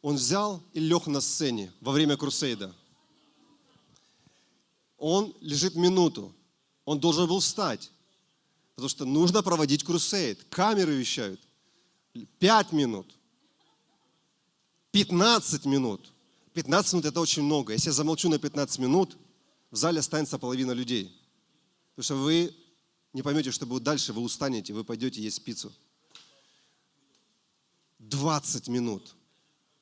Он 0.00 0.14
взял 0.14 0.62
и 0.72 0.80
лег 0.80 1.08
на 1.08 1.20
сцене 1.20 1.70
во 1.82 1.92
время 1.92 2.16
крусейда. 2.16 2.74
Он 4.96 5.36
лежит 5.42 5.74
минуту. 5.74 6.34
Он 6.86 6.98
должен 6.98 7.28
был 7.28 7.40
встать. 7.40 7.90
Потому 8.80 8.88
что 8.88 9.04
нужно 9.04 9.42
проводить 9.42 9.84
крусейд. 9.84 10.42
Камеры 10.48 10.94
вещают. 10.94 11.38
Пять 12.38 12.72
минут. 12.72 13.14
15 14.92 15.66
минут. 15.66 16.10
15 16.54 16.94
минут 16.94 17.04
это 17.04 17.20
очень 17.20 17.42
много. 17.42 17.74
Если 17.74 17.90
я 17.90 17.92
замолчу 17.92 18.30
на 18.30 18.38
15 18.38 18.78
минут, 18.78 19.18
в 19.70 19.76
зале 19.76 20.00
останется 20.00 20.38
половина 20.38 20.72
людей. 20.72 21.14
Потому 21.94 22.04
что 22.04 22.14
вы 22.14 22.54
не 23.12 23.20
поймете, 23.20 23.50
что 23.50 23.66
будет 23.66 23.82
дальше, 23.82 24.14
вы 24.14 24.22
устанете, 24.22 24.72
вы 24.72 24.82
пойдете 24.82 25.20
есть 25.20 25.44
пиццу. 25.44 25.70
20 27.98 28.68
минут. 28.68 29.14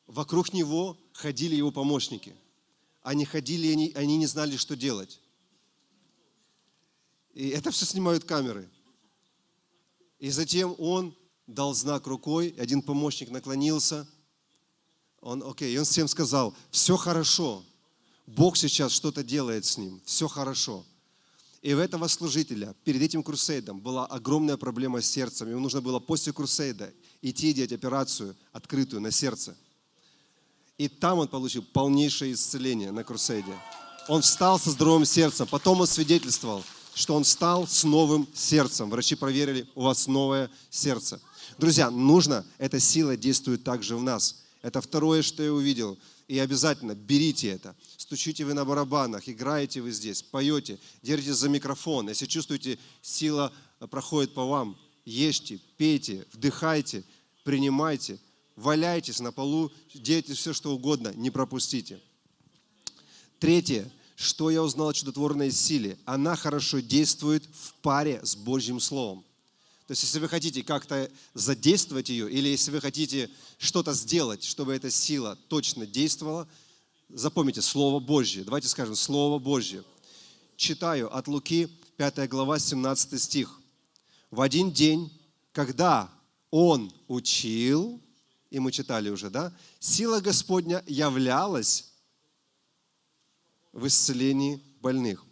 Вокруг 0.09 0.53
него 0.53 0.99
ходили 1.13 1.55
его 1.55 1.71
помощники. 1.71 2.35
Они 3.03 3.25
ходили, 3.25 3.71
они, 3.71 3.93
они 3.95 4.17
не 4.17 4.27
знали, 4.27 4.57
что 4.57 4.75
делать. 4.75 5.21
И 7.33 7.51
это 7.51 7.71
все 7.71 7.87
снимают 7.87 8.25
камеры. 8.25 8.69
И 10.19 10.31
затем 10.31 10.75
он 10.79 11.17
дал 11.47 11.75
знак 11.75 12.07
рукой, 12.07 12.55
один 12.59 12.83
помощник 12.83 13.31
наклонился, 13.31 14.07
он, 15.21 15.43
окей, 15.43 15.75
и 15.75 15.79
он 15.79 15.85
всем 15.85 16.09
сказал, 16.09 16.55
все 16.71 16.97
хорошо, 16.97 17.65
Бог 18.27 18.57
сейчас 18.57 18.93
что-то 18.93 19.25
делает 19.25 19.65
с 19.65 19.79
ним, 19.79 20.01
все 20.05 20.29
хорошо. 20.29 20.85
И 21.63 21.75
у 21.75 21.79
этого 21.79 22.07
служителя 22.07 22.75
перед 22.85 23.03
этим 23.03 23.23
крусейдом 23.23 23.81
была 23.81 24.07
огромная 24.07 24.57
проблема 24.57 25.01
с 25.01 25.11
сердцем. 25.11 25.51
Ему 25.51 25.61
нужно 25.61 25.81
было 25.81 25.99
после 25.99 26.33
крусейда 26.33 26.93
идти 27.21 27.53
делать 27.53 27.73
операцию 27.73 28.37
открытую 28.53 29.01
на 29.03 29.11
сердце. 29.11 29.57
И 30.77 30.87
там 30.87 31.19
он 31.19 31.27
получил 31.27 31.65
полнейшее 31.65 32.35
исцеление 32.35 32.93
на 32.93 33.03
крусейде. 33.03 33.59
Он 34.07 34.23
встал 34.23 34.61
со 34.61 34.71
здоровым 34.71 35.05
сердцем, 35.05 35.49
потом 35.49 35.81
он 35.81 35.89
свидетельствовал– 35.89 36.63
что 36.95 37.15
он 37.15 37.25
стал 37.25 37.67
с 37.67 37.85
новым 37.85 38.29
сердцем. 38.35 38.91
Врачи 38.91 39.15
проверили, 39.15 39.69
у 39.75 39.83
вас 39.83 40.07
новое 40.07 40.51
сердце. 40.71 41.21
Друзья, 41.59 41.91
нужно, 41.91 42.45
эта 42.59 42.81
сила 42.81 43.17
действует 43.17 43.65
также 43.65 43.97
в 43.97 44.03
нас. 44.03 44.45
Это 44.63 44.81
второе, 44.81 45.23
что 45.23 45.43
я 45.43 45.53
увидел. 45.53 45.99
И 46.27 46.39
обязательно 46.39 46.95
берите 46.95 47.49
это. 47.49 47.75
Стучите 47.97 48.45
вы 48.45 48.53
на 48.53 48.65
барабанах, 48.65 49.29
играете 49.29 49.81
вы 49.81 49.93
здесь, 49.93 50.23
поете, 50.23 50.79
держите 51.03 51.33
за 51.33 51.49
микрофон. 51.49 52.09
Если 52.09 52.27
чувствуете, 52.27 52.79
сила 53.01 53.53
проходит 53.91 54.35
по 54.35 54.45
вам, 54.45 54.77
ешьте, 55.07 55.59
пейте, 55.79 56.27
вдыхайте, 56.33 57.03
принимайте, 57.45 58.19
валяйтесь 58.57 59.21
на 59.21 59.33
полу, 59.33 59.73
делайте 59.95 60.35
все, 60.35 60.53
что 60.53 60.75
угодно, 60.75 61.13
не 61.15 61.31
пропустите. 61.31 61.99
Третье 63.39 63.91
что 64.19 64.51
я 64.51 64.65
узнал 64.65 64.89
о 64.89 64.95
чудотворной 64.95 65.53
силе? 65.53 65.97
Она 66.05 66.35
хорошо 66.35 66.81
действует 66.81 67.45
в 67.55 67.75
паре 67.75 68.19
с 68.25 68.35
Божьим 68.35 68.81
Словом. 68.81 69.23
То 69.87 69.93
есть, 69.93 70.03
если 70.03 70.19
вы 70.19 70.29
хотите 70.29 70.65
как-то 70.65 71.09
задействовать 71.35 72.09
ее, 72.09 72.29
или 72.29 72.49
если 72.49 72.73
вы 72.73 72.81
хотите 72.81 73.31
что-то 73.59 73.93
сделать, 73.93 74.43
чтобы 74.43 74.75
эта 74.75 74.91
сила 74.91 75.39
точно 75.47 75.87
действовала, 75.87 76.49
запомните 77.09 77.63
Слово 77.63 78.01
Божье. 78.01 78.43
Давайте 78.43 78.67
скажем 78.67 78.97
Слово 78.97 79.39
Божье. 79.39 79.85
Читаю 80.57 81.17
от 81.17 81.29
Луки, 81.29 81.69
5 81.97 82.29
глава, 82.29 82.59
17 82.59 83.23
стих. 83.23 83.61
В 84.33 84.41
один 84.41 84.73
день, 84.73 85.13
когда 85.53 86.11
он 86.51 86.93
учил, 87.07 88.01
и 88.51 88.59
мы 88.59 88.73
читали 88.73 89.11
уже, 89.11 89.31
да? 89.31 89.57
Сила 89.79 90.19
Господня 90.21 90.83
являлась 90.89 91.93
в 93.73 93.87
исцелении 93.87 94.63
больных. 94.81 95.25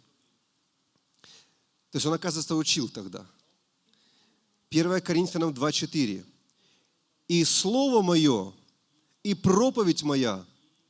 То 1.91 1.97
есть 1.97 2.05
он, 2.05 2.13
оказывается, 2.13 2.55
учил 2.55 2.89
тогда. 2.89 3.25
1 4.69 5.01
Коринфянам 5.01 5.51
2,4. 5.51 6.25
«И 7.27 7.43
слово 7.43 8.01
мое, 8.01 8.53
и 9.23 9.33
проповедь 9.33 10.03
моя 10.03 10.45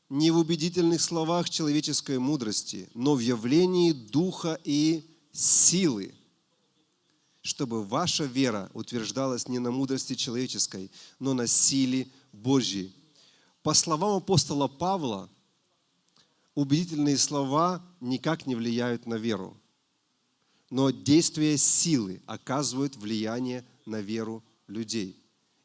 не 0.10 0.32
в 0.32 0.38
убедительных 0.38 1.01
словах 1.01 1.50
человеческой 1.50 2.18
мудрости, 2.18 2.89
но 2.94 3.16
в 3.16 3.20
явлении 3.20 3.92
духа 3.92 4.60
и 4.63 5.04
силы, 5.32 6.16
чтобы 7.42 7.84
ваша 7.84 8.25
вера 8.25 8.70
утверждалась 8.74 9.48
не 9.48 9.60
на 9.60 9.72
мудрости 9.72 10.16
человеческой, 10.16 10.92
но 11.20 11.34
на 11.34 11.48
силе 11.48 12.08
Божьей». 12.32 12.94
По 13.63 13.74
словам 13.74 14.18
апостола 14.18 14.68
Павла, 14.68 15.30
убедительные 16.58 17.18
слова 17.18 17.82
никак 18.02 18.48
не 18.48 18.56
влияют 18.56 19.06
на 19.06 19.16
веру 19.16 19.58
но 20.70 20.90
действие 20.90 21.58
силы 21.58 22.22
оказывают 22.26 22.96
влияние 22.96 23.66
на 23.86 24.02
веру 24.02 24.44
людей. 24.68 25.16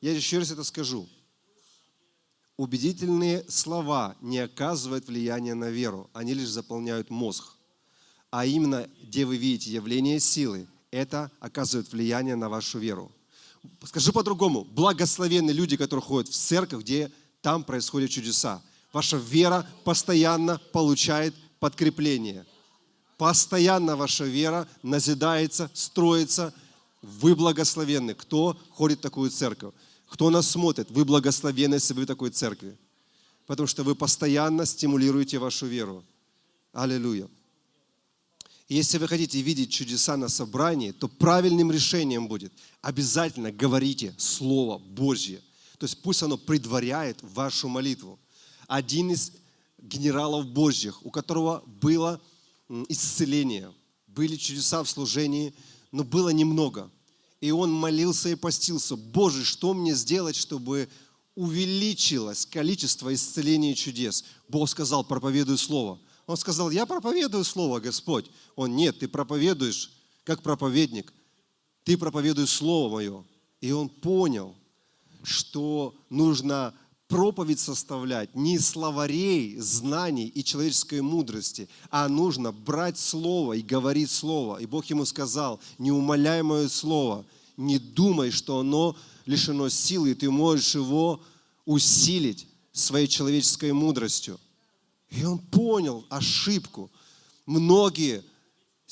Я 0.00 0.14
еще 0.14 0.38
раз 0.38 0.50
это 0.50 0.64
скажу. 0.64 1.08
Убедительные 2.56 3.44
слова 3.48 4.16
не 4.20 4.38
оказывают 4.38 5.06
влияния 5.08 5.54
на 5.54 5.70
веру, 5.70 6.08
они 6.12 6.34
лишь 6.34 6.48
заполняют 6.48 7.10
мозг. 7.10 7.54
А 8.30 8.46
именно, 8.46 8.88
где 9.02 9.24
вы 9.24 9.36
видите 9.36 9.72
явление 9.72 10.20
силы, 10.20 10.68
это 10.90 11.30
оказывает 11.40 11.90
влияние 11.92 12.36
на 12.36 12.48
вашу 12.48 12.78
веру. 12.78 13.10
Скажу 13.84 14.12
по-другому. 14.12 14.64
Благословенны 14.64 15.50
люди, 15.50 15.76
которые 15.76 16.02
ходят 16.02 16.28
в 16.28 16.36
церковь, 16.36 16.82
где 16.82 17.10
там 17.40 17.64
происходят 17.64 18.10
чудеса. 18.10 18.62
Ваша 18.92 19.16
вера 19.16 19.66
постоянно 19.84 20.60
получает 20.72 21.34
подкрепление– 21.58 22.46
Постоянно 23.22 23.94
ваша 23.94 24.24
вера 24.24 24.66
назидается, 24.82 25.70
строится. 25.74 26.52
Вы 27.02 27.36
благословенны. 27.36 28.14
Кто 28.14 28.58
ходит 28.70 28.98
в 28.98 29.02
такую 29.02 29.30
церковь? 29.30 29.72
Кто 30.08 30.28
нас 30.28 30.50
смотрит? 30.50 30.90
Вы 30.90 31.04
благословенны, 31.04 31.74
если 31.74 31.94
вы 31.94 32.02
в 32.02 32.06
такой 32.06 32.30
церкви. 32.30 32.76
Потому 33.46 33.68
что 33.68 33.84
вы 33.84 33.94
постоянно 33.94 34.66
стимулируете 34.66 35.38
вашу 35.38 35.66
веру. 35.66 36.04
Аллилуйя. 36.72 37.28
Если 38.68 38.98
вы 38.98 39.06
хотите 39.06 39.40
видеть 39.40 39.70
чудеса 39.70 40.16
на 40.16 40.28
собрании, 40.28 40.90
то 40.90 41.06
правильным 41.06 41.70
решением 41.70 42.26
будет 42.26 42.52
обязательно 42.80 43.52
говорите 43.52 44.16
Слово 44.18 44.78
Божье. 44.78 45.40
То 45.78 45.84
есть 45.84 46.02
пусть 46.02 46.24
оно 46.24 46.36
предваряет 46.36 47.18
вашу 47.22 47.68
молитву. 47.68 48.18
Один 48.72 49.10
из 49.10 49.32
генералов 49.76 50.46
Божьих, 50.46 51.04
у 51.04 51.10
которого 51.10 51.62
было 51.66 52.18
исцеления, 52.88 53.70
были 54.06 54.34
чудеса 54.36 54.82
в 54.82 54.88
служении, 54.88 55.52
но 55.90 56.04
было 56.04 56.30
немного. 56.30 56.90
И 57.42 57.50
он 57.50 57.70
молился 57.70 58.30
и 58.30 58.34
постился, 58.34 58.96
Боже, 58.96 59.44
что 59.44 59.74
мне 59.74 59.94
сделать, 59.94 60.36
чтобы 60.36 60.88
увеличилось 61.34 62.46
количество 62.46 63.12
исцелений 63.12 63.72
и 63.72 63.76
чудес? 63.76 64.24
Бог 64.48 64.70
сказал, 64.70 65.04
проповедуй 65.04 65.58
Слово. 65.58 66.00
Он 66.26 66.38
сказал, 66.38 66.70
я 66.70 66.86
проповедую 66.86 67.44
Слово, 67.44 67.78
Господь. 67.78 68.30
Он, 68.56 68.74
нет, 68.74 69.00
ты 69.00 69.06
проповедуешь, 69.06 69.92
как 70.24 70.42
проповедник. 70.42 71.12
Ты 71.84 71.98
проповедуешь 71.98 72.48
Слово 72.48 72.90
Мое. 72.94 73.22
И 73.60 73.70
он 73.70 73.90
понял, 73.90 74.56
что 75.22 75.94
нужно 76.08 76.74
проповедь 77.12 77.60
составлять 77.60 78.34
не 78.34 78.58
словарей, 78.58 79.56
знаний 79.58 80.28
и 80.28 80.42
человеческой 80.42 81.02
мудрости, 81.02 81.68
а 81.90 82.08
нужно 82.08 82.52
брать 82.52 82.98
Слово 82.98 83.52
и 83.52 83.60
говорить 83.60 84.10
Слово. 84.10 84.56
И 84.62 84.66
Бог 84.66 84.86
ему 84.86 85.04
сказал, 85.04 85.60
не 85.76 85.92
умоляй 85.92 86.42
мое 86.42 86.68
Слово, 86.68 87.26
не 87.58 87.78
думай, 87.78 88.30
что 88.30 88.60
оно 88.60 88.96
лишено 89.26 89.68
силы, 89.68 90.12
и 90.12 90.14
ты 90.14 90.30
можешь 90.30 90.74
его 90.74 91.20
усилить 91.66 92.46
своей 92.72 93.06
человеческой 93.06 93.72
мудростью. 93.72 94.40
И 95.10 95.22
он 95.22 95.38
понял 95.38 96.06
ошибку. 96.08 96.90
Многие 97.44 98.24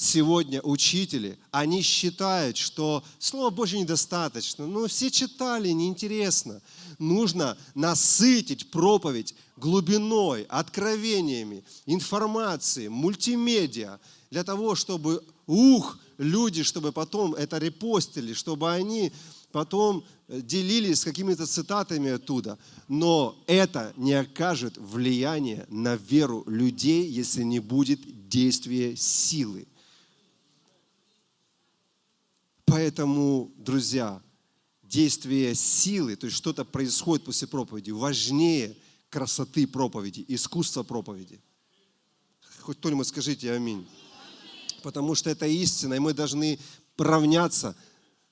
сегодня 0.01 0.63
учители, 0.63 1.39
они 1.51 1.83
считают, 1.83 2.57
что 2.57 3.05
Слово 3.19 3.51
Божье 3.51 3.79
недостаточно. 3.79 4.67
Ну, 4.67 4.87
все 4.87 5.11
читали, 5.11 5.69
неинтересно. 5.69 6.63
Нужно 6.99 7.57
насытить 7.75 8.71
проповедь 8.71 9.35
глубиной, 9.59 10.45
откровениями, 10.49 11.65
информацией, 11.85 12.89
мультимедиа, 12.89 13.99
для 14.31 14.43
того, 14.43 14.75
чтобы, 14.75 15.23
ух, 15.47 15.99
люди, 16.17 16.63
чтобы 16.63 16.93
потом 16.93 17.35
это 17.35 17.59
репостили, 17.59 18.33
чтобы 18.33 18.73
они 18.73 19.13
потом 19.53 20.03
делились 20.29 21.05
какими-то 21.05 21.47
цитатами 21.47 22.13
оттуда. 22.13 22.59
Но 22.89 23.37
это 23.47 23.93
не 23.99 24.15
окажет 24.15 24.79
влияния 24.79 25.67
на 25.69 25.97
веру 25.97 26.43
людей, 26.47 27.07
если 27.07 27.43
не 27.43 27.59
будет 27.59 28.01
действия 28.31 28.97
силы. 28.97 29.67
Поэтому, 32.71 33.53
друзья, 33.57 34.23
действие 34.85 35.57
силы, 35.57 36.15
то 36.15 36.27
есть 36.27 36.37
что-то 36.37 36.65
происходит 36.65 37.25
после 37.25 37.49
проповеди, 37.49 37.91
важнее 37.91 38.77
красоты 39.09 39.67
проповеди, 39.67 40.25
искусства 40.29 40.85
проповеди. 40.85 41.41
Хоть 42.61 42.79
кто-нибудь 42.79 43.09
скажите 43.09 43.53
аминь. 43.53 43.85
Потому 44.85 45.17
что 45.17 45.31
это 45.31 45.47
истина, 45.47 45.95
и 45.95 45.99
мы 45.99 46.15
должны 46.15 46.61
равняться 46.97 47.75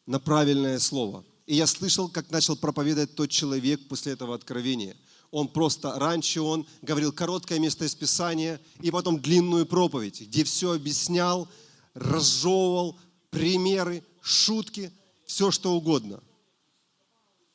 на 0.06 0.20
правильное 0.20 0.78
слово. 0.78 1.24
И 1.46 1.56
я 1.56 1.66
слышал, 1.66 2.08
как 2.08 2.30
начал 2.30 2.56
проповедовать 2.56 3.16
тот 3.16 3.30
человек 3.30 3.88
после 3.88 4.12
этого 4.12 4.36
откровения. 4.36 4.96
Он 5.32 5.48
просто, 5.48 5.98
раньше 5.98 6.40
он 6.40 6.64
говорил 6.82 7.12
короткое 7.12 7.58
место 7.58 7.84
из 7.84 7.94
Писания, 7.94 8.60
и 8.82 8.90
потом 8.90 9.20
длинную 9.20 9.66
проповедь, 9.66 10.20
где 10.20 10.44
все 10.44 10.72
объяснял, 10.72 11.48
разжевывал, 11.94 12.96
примеры, 13.30 14.02
шутки, 14.28 14.92
все 15.26 15.50
что 15.50 15.74
угодно. 15.74 16.22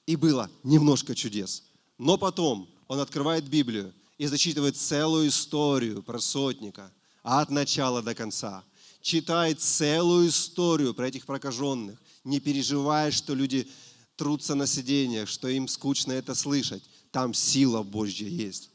И 0.05 0.15
было 0.15 0.49
немножко 0.63 1.15
чудес. 1.15 1.63
Но 1.97 2.17
потом 2.17 2.67
он 2.87 2.99
открывает 2.99 3.47
Библию 3.47 3.93
и 4.17 4.25
зачитывает 4.27 4.77
целую 4.77 5.29
историю 5.29 6.03
про 6.03 6.19
сотника 6.19 6.91
от 7.21 7.49
начала 7.49 8.01
до 8.01 8.13
конца. 8.13 8.63
Читает 9.01 9.61
целую 9.61 10.29
историю 10.29 10.93
про 10.93 11.07
этих 11.07 11.25
прокаженных, 11.25 12.01
не 12.23 12.39
переживая, 12.39 13.11
что 13.11 13.33
люди 13.33 13.67
трутся 14.15 14.55
на 14.55 14.67
сиденьях, 14.67 15.27
что 15.29 15.47
им 15.47 15.67
скучно 15.67 16.11
это 16.13 16.35
слышать. 16.35 16.83
Там 17.11 17.33
сила 17.33 17.83
Божья 17.83 18.27
есть. 18.27 18.69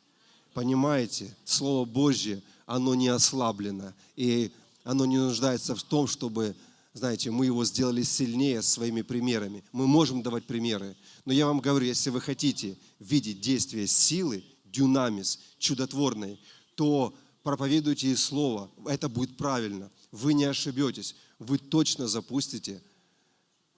Понимаете? 0.54 1.34
Слово 1.44 1.84
Божье, 1.84 2.42
оно 2.66 2.94
не 2.94 3.08
ослаблено. 3.08 3.94
И 4.16 4.52
оно 4.84 5.06
не 5.06 5.18
нуждается 5.18 5.74
в 5.74 5.82
том, 5.82 6.06
чтобы 6.06 6.54
знаете, 6.98 7.30
мы 7.30 7.46
его 7.46 7.64
сделали 7.64 8.02
сильнее 8.02 8.60
своими 8.60 9.02
примерами. 9.02 9.64
Мы 9.72 9.86
можем 9.86 10.22
давать 10.22 10.44
примеры. 10.44 10.96
Но 11.24 11.32
я 11.32 11.46
вам 11.46 11.60
говорю, 11.60 11.86
если 11.86 12.10
вы 12.10 12.20
хотите 12.20 12.76
видеть 12.98 13.40
действие 13.40 13.86
силы, 13.86 14.44
дюнамис, 14.64 15.38
чудотворной, 15.58 16.40
то 16.74 17.14
проповедуйте 17.42 18.08
и 18.08 18.16
слово. 18.16 18.70
Это 18.86 19.08
будет 19.08 19.36
правильно. 19.36 19.90
Вы 20.12 20.34
не 20.34 20.44
ошибетесь. 20.44 21.14
Вы 21.38 21.58
точно 21.58 22.08
запустите 22.08 22.82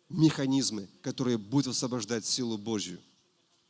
механизмы, 0.09 0.89
которые 1.03 1.39
будут 1.39 1.75
освобождать 1.75 2.27
силу 2.27 2.59
Божью. 2.59 2.99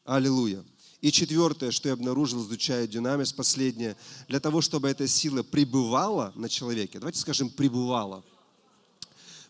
Аллилуйя. 0.05 0.65
И 1.01 1.11
четвертое, 1.13 1.71
что 1.71 1.89
я 1.89 1.95
обнаружил, 1.95 2.43
изучая 2.43 2.87
динамис, 2.87 3.33
последнее, 3.33 3.97
для 4.29 4.41
того, 4.41 4.61
чтобы 4.61 4.89
эта 4.89 5.07
сила 5.07 5.43
пребывала 5.43 6.33
на 6.37 6.49
человеке, 6.49 6.99
давайте 6.99 7.19
скажем, 7.19 7.51
пребывала– 7.51 8.25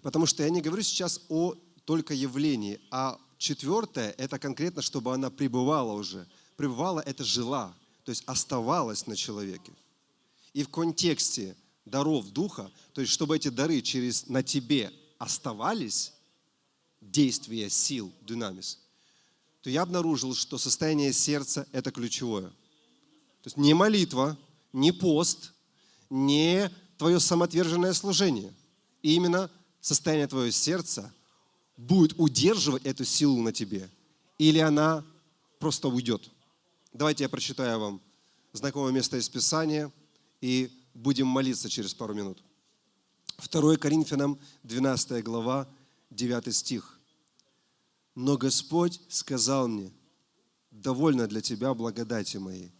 Потому 0.02 0.26
что 0.26 0.42
я 0.42 0.50
не 0.50 0.60
говорю 0.60 0.82
сейчас 0.82 1.20
о 1.28 1.54
только 1.84 2.14
явлении, 2.14 2.80
а 2.90 3.18
четвертое– 3.38 4.14
это 4.18 4.38
конкретно, 4.38 4.82
чтобы 4.82 5.12
она 5.12 5.30
пребывала 5.30 5.92
уже. 5.92 6.26
Пребывала– 6.56 7.00
это 7.06 7.24
жила, 7.24 7.74
то 8.04 8.10
есть 8.10 8.22
оставалась 8.26 9.06
на 9.06 9.16
человеке. 9.16 9.72
И 10.52 10.62
в 10.62 10.68
контексте 10.68 11.56
даров 11.84 12.28
Духа, 12.30 12.70
то 12.92 13.00
есть 13.00 13.12
чтобы 13.12 13.36
эти 13.36 13.48
дары 13.48 13.80
через 13.80 14.28
на 14.28 14.42
тебе 14.42 14.92
оставались, 15.18 16.12
действие 17.00 17.70
сил, 17.70 18.12
динамис, 18.22 18.78
то 19.62 19.70
я 19.70 19.82
обнаружил, 19.82 20.34
что 20.34 20.58
состояние 20.58 21.12
сердца– 21.12 21.66
это 21.72 21.90
ключевое. 21.90 22.48
То 22.48 23.46
есть 23.46 23.56
не 23.56 23.74
молитва, 23.74 24.38
не 24.72 24.92
пост, 24.92 25.52
не 26.08 26.70
твое 26.98 27.20
самоотверженное 27.20 27.92
служение. 27.94 28.52
И 29.02 29.14
именно 29.14 29.50
состояние 29.80 30.26
твоего 30.26 30.50
сердца 30.50 31.12
будет 31.76 32.14
удерживать 32.18 32.84
эту 32.84 33.04
силу 33.04 33.40
на 33.42 33.52
тебе, 33.52 33.88
или 34.38 34.58
она 34.58 35.04
просто 35.58 35.88
уйдет. 35.88 36.30
Давайте 36.92 37.24
я 37.24 37.28
прочитаю 37.28 37.78
вам 37.78 38.00
знакомое 38.52 38.92
место 38.92 39.16
из 39.16 39.28
Писания 39.28 39.92
и 40.40 40.70
будем 40.94 41.26
молиться 41.26 41.68
через 41.68 41.94
пару 41.94 42.14
минут. 42.14 42.42
2 43.50 43.76
Коринфянам, 43.76 44.38
12 44.64 45.24
глава, 45.24 45.68
9 46.10 46.54
стих. 46.54 46.98
«Но 48.14 48.36
Господь 48.36 49.00
сказал 49.08 49.68
мне, 49.68 49.92
довольно 50.70 51.26
для 51.26 51.40
тебя 51.40 51.72
благодати 51.72 52.36
моей». 52.36 52.72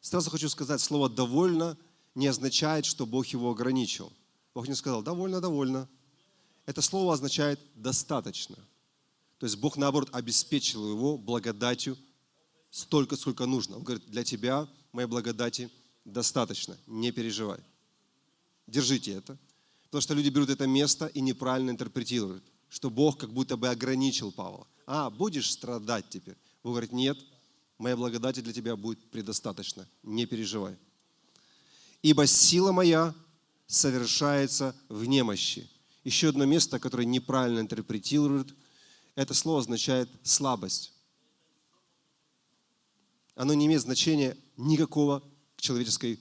Сразу 0.00 0.30
хочу 0.30 0.48
сказать, 0.48 0.80
слово 0.80 1.08
«довольно» 1.08 1.78
не 2.14 2.26
означает, 2.26 2.84
что 2.84 3.06
Бог 3.06 3.26
его 3.28 3.50
ограничил. 3.50 4.12
Бог 4.54 4.68
не 4.68 4.74
сказал 4.74 5.02
«довольно, 5.02 5.40
довольно». 5.40 5.88
Это 6.66 6.82
слово 6.82 7.14
означает 7.14 7.60
«достаточно». 7.74 8.56
То 9.38 9.46
есть 9.46 9.56
Бог, 9.58 9.76
наоборот, 9.76 10.08
обеспечил 10.12 10.88
его 10.88 11.18
благодатью 11.18 11.98
столько, 12.70 13.16
сколько 13.16 13.46
нужно. 13.46 13.76
Он 13.76 13.82
говорит, 13.82 14.06
для 14.06 14.24
тебя 14.24 14.68
моей 14.92 15.08
благодати 15.08 15.70
достаточно, 16.04 16.76
не 16.86 17.12
переживай. 17.12 17.60
Держите 18.66 19.12
это. 19.12 19.36
Потому 19.84 20.00
что 20.00 20.14
люди 20.14 20.28
берут 20.28 20.48
это 20.48 20.66
место 20.66 21.06
и 21.06 21.20
неправильно 21.20 21.70
интерпретируют, 21.70 22.42
что 22.68 22.90
Бог 22.90 23.18
как 23.18 23.32
будто 23.32 23.56
бы 23.56 23.68
ограничил 23.68 24.32
Павла. 24.32 24.66
А, 24.86 25.10
будешь 25.10 25.50
страдать 25.50 26.08
теперь. 26.08 26.36
Бог 26.62 26.72
говорит, 26.72 26.92
нет, 26.92 27.18
моя 27.78 27.96
благодати 27.96 28.40
для 28.40 28.52
тебя 28.52 28.76
будет 28.76 28.98
предостаточно, 29.10 29.86
не 30.02 30.26
переживай. 30.26 30.76
Ибо 32.02 32.26
сила 32.26 32.72
моя 32.72 33.14
совершается 33.66 34.74
в 34.88 35.04
немощи. 35.04 35.68
Еще 36.04 36.28
одно 36.28 36.44
место, 36.44 36.78
которое 36.78 37.06
неправильно 37.06 37.60
интерпретируют, 37.60 38.54
это 39.14 39.32
слово 39.32 39.60
означает 39.60 40.08
слабость. 40.22 40.92
Оно 43.34 43.54
не 43.54 43.66
имеет 43.66 43.82
значения 43.82 44.36
никакого 44.56 45.22
к, 45.56 45.60
человеческой, 45.60 46.20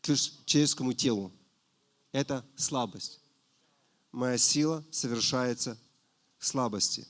к 0.00 0.14
человеческому 0.46 0.92
телу. 0.92 1.32
Это 2.12 2.46
слабость. 2.56 3.20
Моя 4.12 4.38
сила 4.38 4.84
совершается 4.90 5.76
в 6.38 6.46
слабости. 6.46 7.06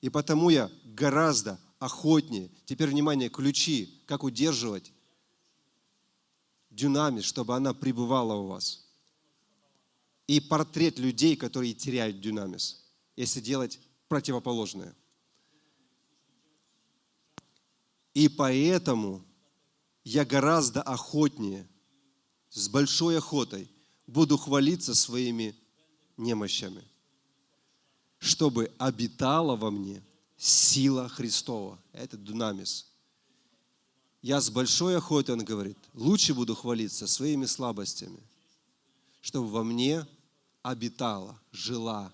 И 0.00 0.10
потому 0.10 0.50
я 0.50 0.70
гораздо 0.84 1.58
охотнее. 1.78 2.50
Теперь, 2.66 2.90
внимание, 2.90 3.28
ключи, 3.28 4.02
как 4.06 4.22
удерживать 4.22 4.92
дюнамис, 6.70 7.24
чтобы 7.24 7.56
она 7.56 7.74
пребывала 7.74 8.34
у 8.34 8.46
вас. 8.48 8.85
И 10.26 10.40
портрет 10.40 10.98
людей, 10.98 11.36
которые 11.36 11.74
теряют 11.74 12.20
дюнамис, 12.20 12.84
если 13.14 13.40
делать 13.40 13.78
противоположное. 14.08 14.94
И 18.14 18.28
поэтому 18.28 19.24
я 20.04 20.24
гораздо 20.24 20.82
охотнее, 20.82 21.68
с 22.50 22.68
большой 22.68 23.18
охотой 23.18 23.70
буду 24.06 24.38
хвалиться 24.38 24.94
своими 24.94 25.54
немощами, 26.16 26.82
чтобы 28.18 28.72
обитала 28.78 29.56
во 29.56 29.70
мне 29.70 30.02
сила 30.36 31.08
Христова. 31.08 31.78
Это 31.92 32.16
дунамис. 32.16 32.86
Я 34.22 34.40
с 34.40 34.50
большой 34.50 34.96
охотой, 34.96 35.34
он 35.34 35.44
говорит, 35.44 35.78
лучше 35.92 36.34
буду 36.34 36.54
хвалиться 36.54 37.06
своими 37.06 37.44
слабостями, 37.44 38.20
чтобы 39.20 39.48
во 39.48 39.62
мне 39.62 40.06
обитала, 40.66 41.40
жила 41.52 42.12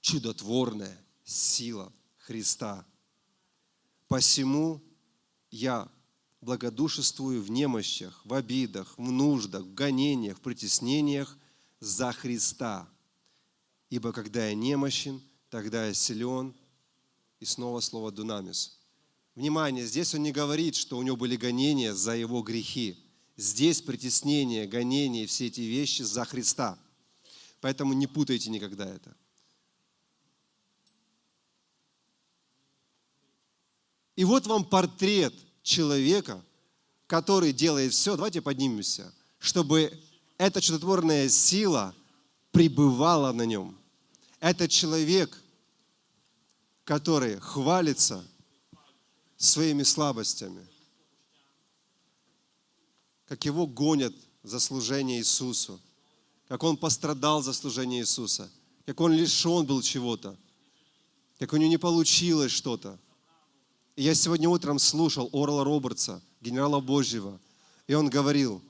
чудотворная 0.00 0.98
сила 1.22 1.92
Христа. 2.18 2.84
Посему 4.08 4.82
я 5.52 5.88
благодушествую 6.40 7.40
в 7.42 7.50
немощах, 7.50 8.20
в 8.26 8.34
обидах, 8.34 8.98
в 8.98 9.10
нуждах, 9.12 9.62
в 9.62 9.72
гонениях, 9.72 10.38
в 10.38 10.40
притеснениях 10.40 11.38
за 11.78 12.10
Христа. 12.12 12.88
Ибо 13.88 14.12
когда 14.12 14.48
я 14.48 14.54
немощен, 14.54 15.22
тогда 15.50 15.86
я 15.86 15.94
силен. 15.94 16.56
И 17.38 17.44
снова 17.44 17.78
слово 17.78 18.10
«дунамис». 18.10 18.80
Внимание, 19.36 19.86
здесь 19.86 20.12
он 20.14 20.24
не 20.24 20.32
говорит, 20.32 20.74
что 20.74 20.98
у 20.98 21.02
него 21.02 21.16
были 21.16 21.36
гонения 21.36 21.94
за 21.94 22.16
его 22.16 22.42
грехи. 22.42 23.03
Здесь 23.36 23.82
притеснение, 23.82 24.66
гонения, 24.66 25.26
все 25.26 25.46
эти 25.46 25.60
вещи 25.60 26.02
за 26.02 26.24
Христа. 26.24 26.78
Поэтому 27.60 27.92
не 27.92 28.06
путайте 28.06 28.50
никогда 28.50 28.86
это. 28.86 29.16
И 34.16 34.24
вот 34.24 34.46
вам 34.46 34.64
портрет 34.64 35.34
человека, 35.62 36.44
который 37.06 37.52
делает 37.52 37.92
все, 37.92 38.16
давайте 38.16 38.40
поднимемся, 38.40 39.12
чтобы 39.38 39.92
эта 40.38 40.60
чудотворная 40.60 41.28
сила 41.28 41.94
пребывала 42.52 43.32
на 43.32 43.42
нем. 43.42 43.76
Это 44.38 44.68
человек, 44.68 45.42
который 46.84 47.40
хвалится 47.40 48.24
своими 49.36 49.82
слабостями, 49.82 50.66
как 53.26 53.44
его 53.44 53.66
гонят 53.66 54.14
за 54.42 54.60
служение 54.60 55.18
Иисусу, 55.18 55.80
как 56.48 56.62
он 56.62 56.76
пострадал 56.76 57.42
за 57.42 57.52
служение 57.52 58.02
Иисуса, 58.02 58.50
как 58.86 59.00
он 59.00 59.12
лишен 59.12 59.64
был 59.64 59.82
чего-то, 59.82 60.36
как 61.38 61.52
у 61.52 61.56
него 61.56 61.70
не 61.70 61.78
получилось 61.78 62.52
что-то. 62.52 62.98
Я 63.96 64.14
сегодня 64.14 64.48
утром 64.48 64.78
слушал 64.78 65.30
Орла 65.32 65.64
Робертса, 65.64 66.22
генерала 66.40 66.80
Божьего, 66.80 67.40
и 67.86 67.94
он 67.94 68.10
говорил, 68.10 68.62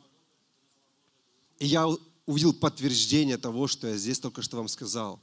и 1.59 1.67
я 1.67 1.88
увидел 2.27 2.53
подтверждение 2.53 3.38
того, 3.38 3.67
что 3.67 3.88
я 3.88 3.97
здесь 3.97 4.19
только 4.19 4.43
что 4.43 4.57
вам 4.57 4.69
сказал. 4.69 5.21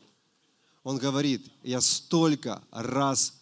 Он 0.84 0.98
говорит, 0.98 1.48
я 1.64 1.80
столько 1.82 2.64
раз 2.72 3.34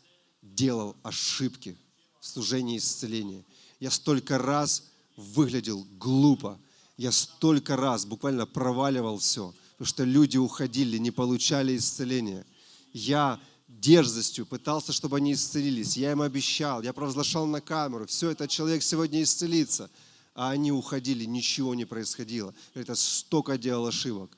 делал 0.41 0.95
ошибки 1.03 1.77
в 2.19 2.27
служении 2.27 2.77
исцеления. 2.77 3.45
Я 3.79 3.91
столько 3.91 4.37
раз 4.37 4.83
выглядел 5.19 5.85
глупо. 5.97 6.59
Я 6.97 7.11
столько 7.11 7.75
раз 7.75 8.05
буквально 8.05 8.45
проваливал 8.45 9.19
все, 9.19 9.53
потому 9.73 9.87
что 9.87 10.03
люди 10.03 10.37
уходили, 10.37 10.97
не 10.97 11.11
получали 11.11 11.77
исцеления. 11.77 12.45
Я 12.93 13.39
дерзостью 13.67 14.45
пытался, 14.45 14.93
чтобы 14.93 15.17
они 15.17 15.33
исцелились. 15.33 15.95
Я 15.95 16.11
им 16.11 16.21
обещал, 16.21 16.81
я 16.81 16.93
провозглашал 16.93 17.45
на 17.45 17.61
камеру, 17.61 18.07
все, 18.07 18.31
этот 18.31 18.49
человек 18.49 18.81
сегодня 18.81 19.21
исцелится. 19.21 19.89
А 20.35 20.51
они 20.51 20.71
уходили, 20.71 21.25
ничего 21.25 21.75
не 21.75 21.85
происходило. 21.85 22.53
Это 22.73 22.95
столько 22.95 23.57
делал 23.57 23.87
ошибок. 23.87 24.37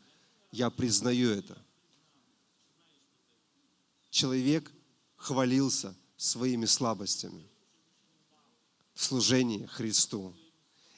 Я 0.52 0.70
признаю 0.70 1.30
это. 1.30 1.58
Человек 4.10 4.72
хвалился 5.16 5.96
своими 6.18 6.66
слабостями 6.66 7.48
в 8.94 9.04
служении 9.04 9.66
Христу. 9.68 10.36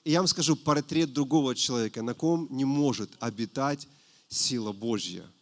И 0.03 0.11
я 0.11 0.19
вам 0.19 0.27
скажу 0.27 0.55
портрет 0.55 1.13
другого 1.13 1.55
человека, 1.55 2.01
на 2.01 2.13
ком 2.13 2.47
не 2.49 2.65
может 2.65 3.11
обитать 3.19 3.87
сила 4.27 4.71
Божья– 4.71 5.25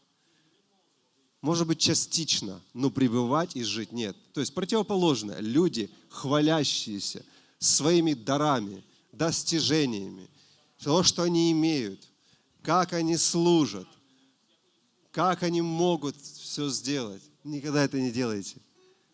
может 1.41 1.65
быть, 1.65 1.79
частично, 1.79 2.61
но 2.73 2.91
пребывать 2.91 3.55
и 3.55 3.63
жить 3.63 3.91
нет. 3.91 4.15
То 4.33 4.41
есть 4.41 4.53
противоположное. 4.53 5.39
Люди, 5.39 5.89
хвалящиеся 6.09 7.25
своими 7.57 8.13
дарами, 8.13 8.83
достижениями, 9.11 10.29
то, 10.79 11.01
что 11.01 11.23
они 11.23 11.51
имеют, 11.51 12.07
как 12.61 12.93
они 12.93 13.17
служат, 13.17 13.87
как 15.11 15.41
они 15.41 15.61
могут 15.61 16.15
все 16.15 16.69
сделать. 16.69 17.23
Никогда 17.43 17.83
это 17.83 17.99
не 17.99 18.11
делайте, 18.11 18.57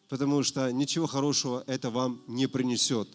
потому 0.10 0.44
что 0.44 0.70
ничего 0.72 1.08
хорошего 1.08 1.64
это 1.66 1.90
вам 1.90 2.22
не 2.28 2.48
принесет. 2.48 3.08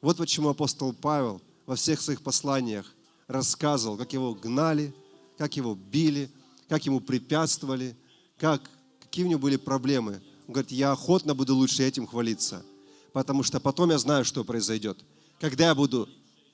Вот 0.00 0.16
почему 0.16 0.48
апостол 0.48 0.92
Павел 0.92 1.40
во 1.66 1.76
всех 1.76 2.00
своих 2.00 2.22
посланиях 2.22 2.92
рассказывал, 3.26 3.96
как 3.96 4.12
его 4.12 4.34
гнали, 4.34 4.94
как 5.36 5.56
его 5.56 5.74
били, 5.74 6.30
как 6.68 6.86
ему 6.86 7.00
препятствовали– 7.00 7.96
как, 8.40 8.62
какие 9.00 9.26
у 9.26 9.28
него 9.28 9.40
были 9.40 9.56
проблемы. 9.56 10.22
Он 10.48 10.54
говорит, 10.54 10.72
я 10.72 10.92
охотно 10.92 11.34
буду 11.34 11.54
лучше 11.54 11.84
этим 11.84 12.06
хвалиться, 12.06 12.64
потому 13.12 13.42
что 13.42 13.60
потом 13.60 13.90
я 13.90 13.98
знаю, 13.98 14.24
что 14.24 14.42
произойдет. 14.42 14.98
Когда 15.38 15.66
я 15.68 15.74
буду 15.74 16.08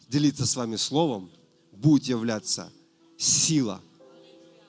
делиться 0.08 0.44
с 0.44 0.56
вами 0.56 0.76
словом, 0.76 1.30
будет 1.72 2.04
являться 2.04 2.70
сила 3.16 3.80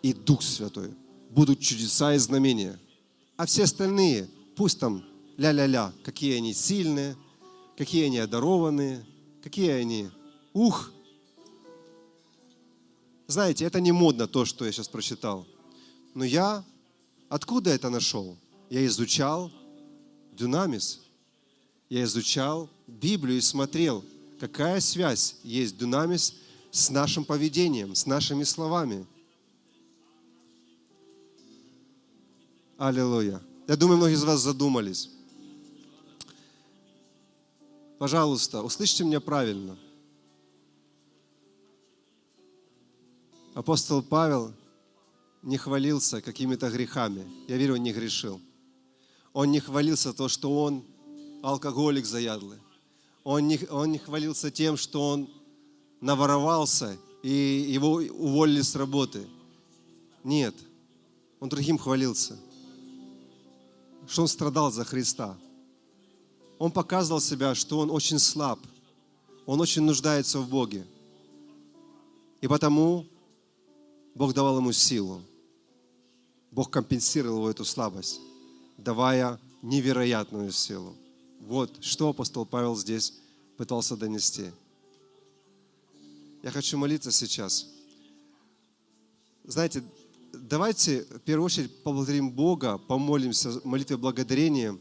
и 0.02 0.14
Дух 0.14 0.44
Святой. 0.44 0.94
Будут 1.32 1.60
чудеса 1.60 2.14
и 2.14 2.18
знамения. 2.18 2.80
А 3.36 3.46
все 3.46 3.64
остальные, 3.64 4.30
пусть 4.56 4.80
там 4.80 5.04
ля-ля-ля, 5.38 5.92
какие 6.04 6.38
они 6.38 6.54
сильные, 6.54 7.16
какие 7.78 8.06
они 8.06 8.18
одарованные, 8.18 9.06
какие 9.44 9.70
они, 9.70 10.10
ух. 10.54 10.92
Знаете, 13.28 13.66
это 13.66 13.80
не 13.80 13.92
модно 13.92 14.28
то, 14.28 14.46
что 14.46 14.66
я 14.66 14.72
сейчас 14.72 14.88
прочитал. 14.88 15.46
Но 16.14 16.24
я 16.24 16.66
Откуда 17.30 17.72
это 17.72 17.90
нашел? 17.90 18.38
Я 18.70 18.86
изучал 18.86 19.52
дунамис. 20.32 21.02
Я 21.90 22.04
изучал 22.04 22.70
Библию 22.88 23.38
и 23.38 23.42
смотрел, 23.42 24.04
какая 24.40 24.80
связь 24.80 25.36
есть 25.44 25.78
дунамис 25.78 26.36
с 26.72 26.90
нашим 26.90 27.26
поведением, 27.26 27.96
с 27.96 28.06
нашими 28.06 28.44
словами. 28.44 29.06
Аллилуйя. 32.78 33.42
Я 33.68 33.76
думаю, 33.76 33.98
многие 33.98 34.16
из 34.16 34.24
вас 34.24 34.42
задумались. 34.42 35.10
Пожалуйста, 37.98 38.62
услышьте 38.62 39.04
меня 39.04 39.20
правильно. 39.20 39.78
Апостол 43.56 44.04
Павел 44.04 44.54
не 45.42 45.58
хвалился 45.58 46.22
какими-то 46.22 46.70
грехами. 46.70 47.26
Я 47.48 47.58
верю, 47.58 47.74
он 47.74 47.84
не 47.84 47.92
грешил. 47.92 48.40
Он 49.34 49.52
не 49.52 49.60
хвалился 49.60 50.14
то, 50.14 50.28
что 50.28 50.62
он 50.62 50.84
алкоголик 51.42 52.06
заядлый. 52.06 52.60
Он 53.24 53.48
не, 53.48 53.60
он 53.70 53.92
не 53.92 53.98
хвалился 53.98 54.52
тем, 54.52 54.78
что 54.78 55.10
он 55.10 55.30
наворовался 56.00 56.98
и 57.24 57.66
его 57.68 57.94
уволили 57.94 58.62
с 58.62 58.76
работы. 58.76 59.28
Нет, 60.24 60.56
он 61.40 61.50
другим 61.50 61.78
хвалился. 61.78 62.38
Что 64.08 64.22
он 64.22 64.28
страдал 64.28 64.72
за 64.72 64.86
Христа. 64.86 65.38
Он 66.60 66.72
показывал 66.72 67.22
себя, 67.22 67.56
что 67.56 67.80
он 67.80 67.92
очень 67.92 68.20
слаб. 68.20 68.60
Он 69.46 69.62
очень 69.62 69.84
нуждается 69.84 70.40
в 70.40 70.50
Боге. 70.50 70.86
И 72.42 72.48
потому 72.48 73.06
Бог 74.16 74.34
давал 74.34 74.58
ему 74.58 74.72
силу. 74.72 75.22
Бог 76.52 76.72
компенсировал 76.72 77.38
его 77.38 77.50
эту 77.50 77.66
слабость, 77.66 78.20
давая 78.78 79.40
невероятную 79.62 80.52
силу. 80.52 80.96
Вот 81.42 81.84
что 81.84 82.10
апостол 82.10 82.46
Павел 82.46 82.76
здесь 82.76 83.14
пытался 83.58 83.96
донести. 83.96 84.52
Я 86.44 86.52
хочу 86.52 86.78
молиться 86.78 87.12
сейчас. 87.12 87.68
Знаете, 89.44 89.84
давайте 90.34 91.04
в 91.04 91.20
первую 91.20 91.46
очередь 91.46 91.84
поблагодарим 91.84 92.32
Бога, 92.32 92.78
помолимся 92.78 93.62
молитвой 93.64 93.98
благодарения 93.98 94.78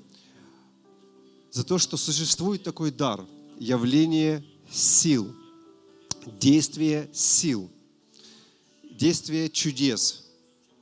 за 1.57 1.65
то, 1.65 1.79
что 1.79 1.97
существует 1.97 2.63
такой 2.63 2.91
дар, 2.91 3.25
явление 3.59 4.45
сил, 4.71 5.35
действие 6.39 7.09
сил, 7.15 7.71
действие 8.91 9.49
чудес. 9.49 10.27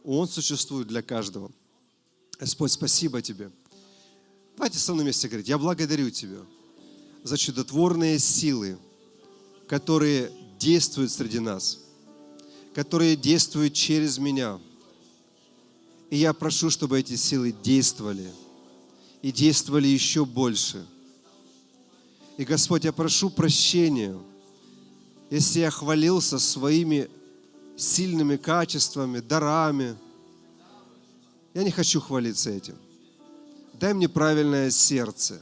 Он 0.02 0.26
существует 0.26 0.88
для 0.88 1.00
каждого. 1.00 1.52
Господь, 2.40 2.72
спасибо 2.72 3.22
Тебе. 3.22 3.52
Давайте 4.56 4.80
со 4.80 4.92
мной 4.92 5.04
вместе 5.04 5.28
говорить. 5.28 5.46
Я 5.46 5.58
благодарю 5.58 6.10
Тебя 6.10 6.40
за 7.22 7.38
чудотворные 7.38 8.18
силы, 8.18 8.76
которые 9.68 10.32
действуют 10.58 11.12
среди 11.12 11.38
нас, 11.38 11.78
которые 12.74 13.14
действуют 13.14 13.74
через 13.74 14.18
меня. 14.18 14.58
И 16.10 16.16
я 16.16 16.32
прошу, 16.32 16.68
чтобы 16.68 16.98
эти 16.98 17.14
силы 17.14 17.54
действовали 17.62 18.28
и 19.24 19.32
действовали 19.32 19.88
еще 19.88 20.26
больше. 20.26 20.84
И, 22.37 22.44
Господь, 22.44 22.84
я 22.84 22.92
прошу 22.92 23.30
прощения, 23.30 24.14
если 25.30 25.60
я 25.60 25.70
хвалился 25.70 26.38
своими 26.38 27.08
сильными 27.74 28.37
качествами, 28.37 29.20
дарами. 29.20 29.96
Я 31.54 31.64
не 31.64 31.70
хочу 31.70 32.02
хвалиться 32.02 32.50
этим. 32.50 32.76
Дай 33.80 33.94
мне 33.94 34.10
правильное 34.10 34.70
сердце. 34.70 35.40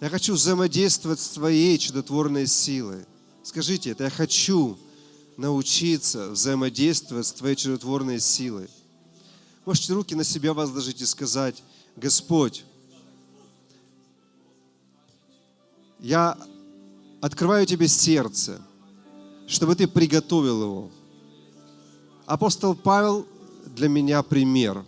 Я 0.00 0.08
хочу 0.08 0.34
взаимодействовать 0.34 1.18
с 1.18 1.30
Твоей 1.30 1.78
чудотворной 1.78 2.46
силой. 2.46 3.06
Скажите 3.42 3.90
это, 3.90 4.04
я 4.04 4.10
хочу 4.10 4.78
научиться 5.36 6.30
взаимодействовать 6.30 7.26
с 7.26 7.32
Твоей 7.32 7.56
чудотворной 7.56 8.20
силой. 8.20 8.68
Можете 9.66 9.94
руки 9.94 10.14
на 10.14 10.22
себя 10.22 10.54
возложить 10.54 11.00
и 11.00 11.06
сказать, 11.06 11.60
Господь, 11.98 12.64
я 15.98 16.38
открываю 17.20 17.66
Тебе 17.66 17.88
сердце, 17.88 18.60
чтобы 19.48 19.74
Ты 19.74 19.88
приготовил 19.88 20.62
его. 20.62 20.90
Апостол 22.24 22.76
Павел 22.76 23.26
для 23.66 23.88
меня 23.88 24.22
пример. 24.22 24.84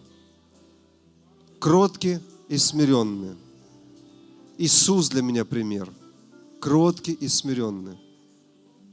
Кроткий 1.58 2.20
и 2.48 2.56
смиренный. 2.56 3.34
Иисус 4.56 5.08
для 5.08 5.22
меня 5.22 5.44
пример. 5.44 5.92
Кроткий 6.60 7.14
и 7.14 7.26
смиренный. 7.26 7.98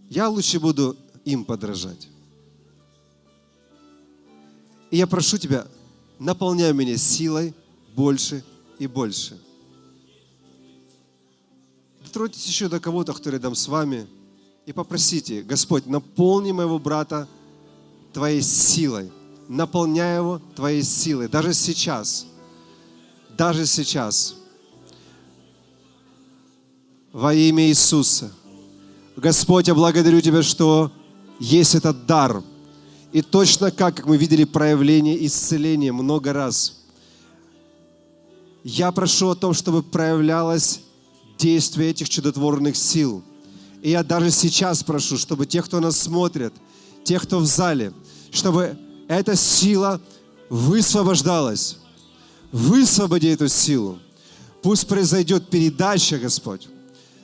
Я 0.09 0.29
лучше 0.29 0.59
буду 0.59 0.97
им 1.23 1.45
подражать. 1.45 2.09
И 4.89 4.97
я 4.97 5.05
прошу 5.05 5.37
Тебя, 5.37 5.67
наполняй 6.17 6.73
меня 6.73 6.97
силой 6.97 7.53
больше 7.97 8.43
и 8.77 8.85
больше. 8.85 9.35
Дотроньтесь 12.03 12.45
еще 12.45 12.69
до 12.69 12.79
кого-то, 12.79 13.11
кто 13.13 13.31
рядом 13.31 13.55
с 13.55 13.67
вами, 13.67 14.05
и 14.67 14.71
попросите, 14.71 15.41
Господь, 15.41 15.87
наполни 15.87 16.51
моего 16.51 16.77
брата 16.77 17.27
Твоей 18.13 18.41
силой. 18.41 19.11
Наполняй 19.47 20.17
его 20.17 20.39
Твоей 20.55 20.83
силой. 20.83 21.27
Даже 21.27 21.53
сейчас. 21.53 22.27
Даже 23.35 23.65
сейчас. 23.65 24.35
Во 27.11 27.33
имя 27.33 27.67
Иисуса. 27.67 28.31
Господь, 29.15 29.67
я 29.69 29.73
благодарю 29.73 30.21
Тебя, 30.21 30.43
что 30.43 30.91
есть 31.39 31.73
этот 31.73 32.05
дар. 32.05 32.43
И 33.11 33.23
точно 33.23 33.71
как, 33.71 33.95
как 33.95 34.05
мы 34.05 34.17
видели 34.17 34.43
проявление 34.43 35.25
исцеления 35.25 35.91
много 35.91 36.31
раз. 36.33 36.76
Я 38.69 38.91
прошу 38.91 39.29
о 39.29 39.35
том, 39.35 39.53
чтобы 39.53 39.81
проявлялось 39.81 40.81
действие 41.37 41.91
этих 41.91 42.09
чудотворных 42.09 42.75
сил. 42.75 43.23
И 43.81 43.91
я 43.91 44.03
даже 44.03 44.29
сейчас 44.29 44.83
прошу, 44.83 45.17
чтобы 45.17 45.45
те, 45.45 45.61
кто 45.61 45.79
нас 45.79 45.97
смотрят, 45.97 46.53
те, 47.05 47.17
кто 47.17 47.39
в 47.39 47.45
зале, 47.45 47.93
чтобы 48.29 48.77
эта 49.07 49.37
сила 49.37 50.01
высвобождалась. 50.49 51.77
Высвободи 52.51 53.27
эту 53.27 53.47
силу. 53.47 53.99
Пусть 54.61 54.85
произойдет 54.85 55.47
передача, 55.47 56.19
Господь, 56.19 56.67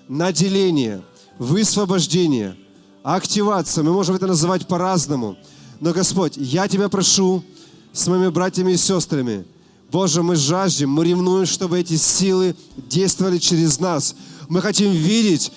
наделение, 0.07 1.03
высвобождение, 1.39 2.55
активация. 3.03 3.83
Мы 3.83 3.91
можем 3.91 4.15
это 4.15 4.27
называть 4.27 4.65
по-разному. 4.65 5.35
Но, 5.81 5.91
Господь, 5.91 6.37
я 6.37 6.69
Тебя 6.69 6.87
прошу 6.87 7.43
с 7.91 8.07
моими 8.07 8.29
братьями 8.29 8.71
и 8.71 8.77
сестрами, 8.77 9.43
Боже, 9.93 10.23
мы 10.23 10.35
жаждем, 10.35 10.89
мы 10.89 11.05
ревнуем, 11.05 11.45
чтобы 11.45 11.79
эти 11.79 11.97
силы 11.97 12.55
действовали 12.89 13.37
через 13.37 13.79
нас. 13.79 14.15
Мы 14.49 14.59
хотим 14.59 14.91
видеть 14.91 15.51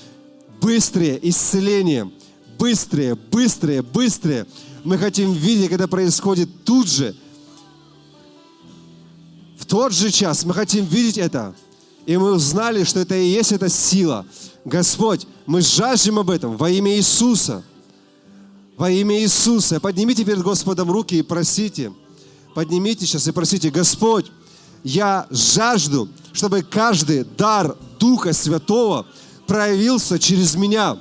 быстрее 0.60 1.18
исцеление, 1.26 2.12
быстрее, 2.58 3.14
быстрее, 3.14 3.80
быстрее. 3.80 4.46
Мы 4.84 4.98
хотим 4.98 5.32
видеть, 5.32 5.70
когда 5.70 5.86
происходит 5.86 6.50
тут 6.64 6.86
же, 6.86 7.16
в 9.58 9.64
тот 9.64 9.94
же 9.94 10.10
час. 10.10 10.44
Мы 10.44 10.52
хотим 10.52 10.84
видеть 10.84 11.16
это. 11.16 11.54
И 12.04 12.14
мы 12.18 12.34
узнали, 12.34 12.84
что 12.84 13.00
это 13.00 13.16
и 13.16 13.26
есть 13.26 13.52
эта 13.52 13.70
сила. 13.70 14.26
Господь, 14.66 15.26
мы 15.46 15.62
жаждем 15.62 16.18
об 16.18 16.28
этом 16.28 16.58
во 16.58 16.68
имя 16.68 16.94
Иисуса. 16.94 17.64
Во 18.76 18.90
имя 18.90 19.18
Иисуса. 19.18 19.80
Поднимите 19.80 20.26
перед 20.26 20.42
Господом 20.42 20.90
руки 20.90 21.14
и 21.14 21.22
просите. 21.22 21.90
Поднимите 22.56 23.04
сейчас 23.04 23.28
и 23.28 23.32
просите, 23.32 23.68
Господь, 23.68 24.32
я 24.82 25.26
жажду, 25.28 26.08
чтобы 26.32 26.62
каждый 26.62 27.24
дар 27.24 27.76
Духа 27.98 28.32
Святого 28.32 29.06
проявился 29.46 30.18
через 30.18 30.54
меня. 30.54 30.98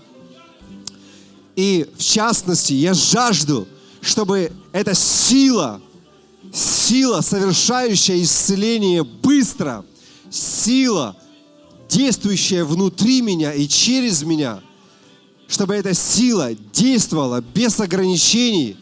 И 1.56 1.90
в 1.98 2.04
частности, 2.04 2.74
я 2.74 2.94
жажду, 2.94 3.70
чтобы 4.02 4.52
эта 4.74 4.94
сила, 4.94 5.82
сила, 6.54 7.22
совершающая 7.22 8.22
исцеление 8.22 9.06
быстро, 9.06 9.86
сила, 10.30 11.16
действующая 11.88 12.66
внутри 12.66 13.22
меня 13.22 13.54
и 13.54 13.66
через 13.70 14.24
меня, 14.24 14.60
чтобы 15.48 15.76
эта 15.76 15.94
сила 15.94 16.54
действовала 16.74 17.40
без 17.40 17.80
ограничений. 17.80 18.76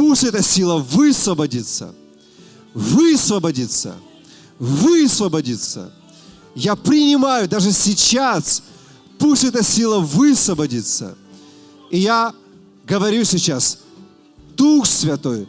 Пусть 0.00 0.24
эта 0.24 0.42
сила 0.42 0.78
высвободится, 0.78 1.94
высвободится, 2.72 3.96
высвободится. 4.58 5.92
Я 6.54 6.74
принимаю 6.74 7.46
даже 7.46 7.70
сейчас, 7.70 8.62
пусть 9.18 9.44
эта 9.44 9.62
сила 9.62 9.98
высвободится. 9.98 11.18
И 11.90 11.98
я 11.98 12.32
говорю 12.86 13.24
сейчас, 13.24 13.80
Дух 14.56 14.86
Святой, 14.86 15.46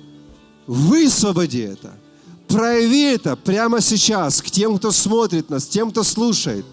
высвободи 0.68 1.60
это. 1.60 1.94
Прояви 2.50 3.04
это 3.04 3.38
прямо 3.38 3.80
сейчас 3.80 4.42
к 4.42 4.52
тем, 4.52 4.78
кто 4.78 4.92
смотрит 4.92 5.50
нас, 5.50 5.66
тем, 5.66 5.92
кто 5.92 6.04
слушает. 6.04 6.66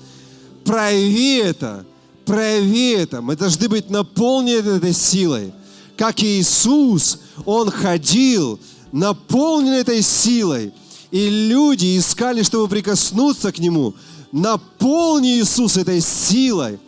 Прояви 0.65 1.37
это, 1.37 1.87
прояви 2.25 2.95
это. 2.95 3.23
Мы 3.23 3.37
должны 3.37 3.69
быть 3.69 3.89
наполнены 3.89 4.79
этой 4.79 4.93
силой. 4.93 5.53
Как 5.97 6.21
Иисус, 6.25 7.21
Он 7.45 7.71
ходил, 7.71 8.59
наполнен 8.93 9.73
этой 9.73 10.03
силой. 10.03 10.73
И 11.11 11.29
люди 11.49 11.99
искали, 11.99 12.43
чтобы 12.43 12.69
прикоснуться 12.69 13.53
к 13.53 13.59
Нему. 13.59 13.95
Наполни 14.33 15.39
Иисус 15.41 15.77
этой 15.77 16.01
силой. 16.01 16.79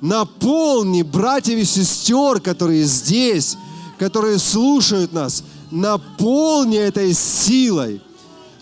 Наполни 0.00 1.02
братьев 1.02 1.58
и 1.58 1.64
сестер, 1.64 2.40
которые 2.40 2.84
здесь, 2.84 3.56
которые 3.98 4.38
слушают 4.38 5.12
нас. 5.12 5.44
Наполни 5.70 6.78
этой 6.78 7.12
силой. 7.12 8.00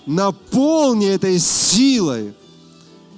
Наполни 0.06 1.06
этой 1.06 1.38
силой. 1.38 2.34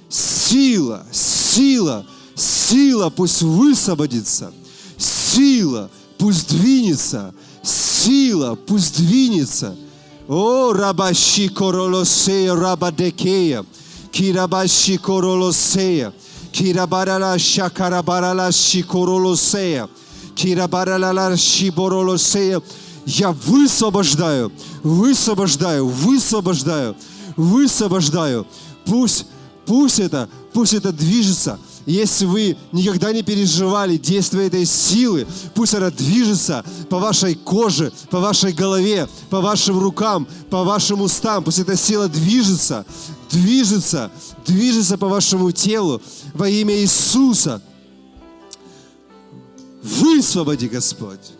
Сила, 0.09 1.05
сила, 1.11 2.05
сила 2.35 3.09
пусть 3.09 3.41
высвободится. 3.41 4.53
Сила 4.97 5.89
пусть 6.17 6.49
двинется. 6.49 7.33
Сила 7.97 8.55
пусть 8.55 8.97
двинется. 8.97 9.75
О, 10.27 10.71
рабащи 10.71 11.49
королосея, 11.49 12.53
рабадекея, 12.53 13.65
кирабащи 14.11 14.97
королосея, 14.97 16.13
кирабарала 16.51 17.39
шакарабарала 17.39 18.51
шикоролосея, 18.51 19.89
кирабарала 20.35 21.35
шиборолосея. 21.35 22.61
Я 23.07 23.31
высвобождаю, 23.31 24.51
высвобождаю, 24.83 25.87
высвобождаю, 25.87 26.95
высвобождаю. 27.35 28.45
Пусть, 28.85 29.25
пусть 29.65 29.99
это, 29.99 30.29
пусть 30.53 30.73
это 30.73 30.91
движется. 30.91 31.57
Если 31.87 32.25
вы 32.25 32.57
никогда 32.73 33.13
не 33.13 33.23
переживали 33.23 33.95
действие 33.95 34.47
этой 34.47 34.65
силы, 34.65 35.25
пусть 35.55 35.73
она 35.73 35.89
движется 35.89 36.65
по 36.89 36.99
вашей 36.99 37.33
коже, 37.33 37.93
по 38.09 38.19
вашей 38.19 38.51
голове, 38.51 39.07
по 39.29 39.39
вашим 39.39 39.79
рукам, 39.79 40.27
по 40.49 40.65
вашим 40.65 40.99
устам. 40.99 41.45
Пусть 41.45 41.59
эта 41.59 41.77
сила 41.77 42.09
движется, 42.09 42.85
движется, 43.31 44.11
движется 44.45 44.97
по 44.97 45.07
вашему 45.07 45.53
телу 45.53 46.01
во 46.33 46.49
имя 46.49 46.75
Иисуса. 46.75 47.61
Высвободи, 49.81 50.67
Господь. 50.67 51.31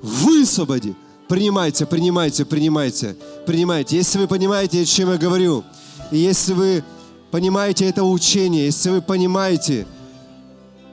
Высвободи. 0.00 0.94
Принимайте, 1.26 1.86
принимайте, 1.86 2.44
принимайте, 2.44 3.16
принимайте. 3.46 3.96
Если 3.96 4.20
вы 4.20 4.28
понимаете, 4.28 4.82
о 4.82 4.84
чем 4.84 5.10
я 5.10 5.18
говорю, 5.18 5.64
и 6.12 6.18
если 6.18 6.52
вы 6.52 6.84
понимаете 7.32 7.88
это 7.88 8.04
учение, 8.04 8.66
если 8.66 8.90
вы 8.90 9.00
понимаете, 9.00 9.86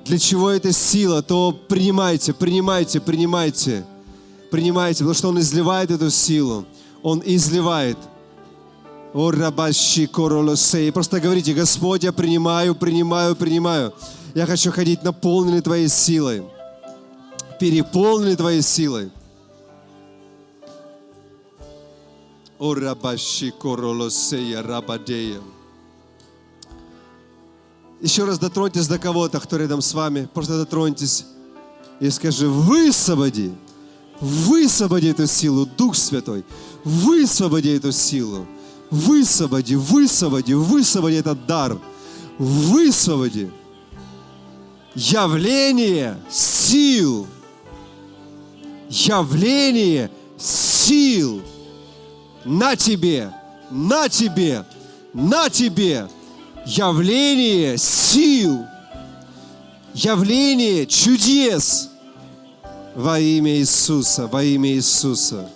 для 0.05 0.17
чего 0.17 0.49
эта 0.49 0.71
сила, 0.71 1.21
то 1.21 1.51
принимайте, 1.51 2.33
принимайте, 2.33 3.01
принимайте, 3.01 3.85
принимайте, 4.49 4.99
потому 4.99 5.13
что 5.13 5.27
Он 5.27 5.39
изливает 5.39 5.91
эту 5.91 6.09
силу. 6.09 6.65
Он 7.03 7.21
изливает. 7.23 7.97
О, 9.13 9.31
рабащи 9.31 10.07
королосей. 10.07 10.91
Просто 10.91 11.19
говорите, 11.19 11.53
Господь, 11.53 12.03
я 12.03 12.13
принимаю, 12.13 12.73
принимаю, 12.73 13.35
принимаю. 13.35 13.93
Я 14.33 14.45
хочу 14.45 14.71
ходить 14.71 15.03
наполненный 15.03 15.61
Твоей 15.61 15.89
силой. 15.89 16.43
Переполненный 17.59 18.35
Твоей 18.35 18.61
силой. 18.61 19.11
О, 22.59 22.73
рабащи 22.73 23.51
королосея, 23.51 24.63
рабадея. 24.63 25.39
Еще 28.01 28.23
раз 28.23 28.39
дотроньтесь 28.39 28.87
до 28.87 28.97
кого-то, 28.97 29.39
кто 29.39 29.57
рядом 29.57 29.81
с 29.81 29.93
вами. 29.93 30.29
Просто 30.33 30.57
дотроньтесь 30.57 31.25
и 31.99 32.09
скажи, 32.09 32.47
высвободи, 32.47 33.51
высвободи 34.21 35.07
эту 35.07 35.27
силу, 35.27 35.65
Дух 35.65 35.95
Святой, 35.95 36.45
высвободи 36.85 37.75
эту 37.75 37.91
силу, 37.91 38.45
высвободи, 38.89 39.75
высвободи, 39.75 40.53
высвободи 40.53 41.17
этот 41.17 41.45
дар, 41.45 41.77
высвободи 42.37 43.51
явление 44.95 46.17
сил, 46.29 47.27
явление 48.89 50.11
сил! 50.37 51.41
На 52.45 52.75
тебе, 52.75 53.31
на 53.69 54.07
тебе, 54.07 54.65
на 55.13 55.49
тебе, 55.49 56.07
явление 56.65 57.77
сил, 57.77 58.65
явление 59.93 60.85
чудес 60.85 61.89
во 62.95 63.19
имя 63.19 63.57
Иисуса, 63.57 64.27
во 64.27 64.43
имя 64.43 64.69
Иисуса. 64.71 65.49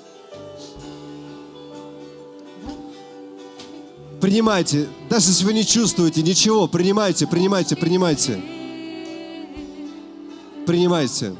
Принимайте, 4.21 4.87
даже 5.09 5.29
если 5.29 5.43
вы 5.43 5.53
не 5.53 5.65
чувствуете 5.65 6.21
ничего, 6.21 6.67
принимайте, 6.67 7.27
принимайте, 7.27 7.75
принимайте. 7.75 8.41
Принимайте. 10.65 11.35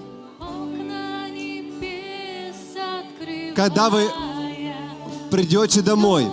Когда 3.56 3.90
вы 3.90 4.10
придете 5.32 5.82
домой, 5.82 6.28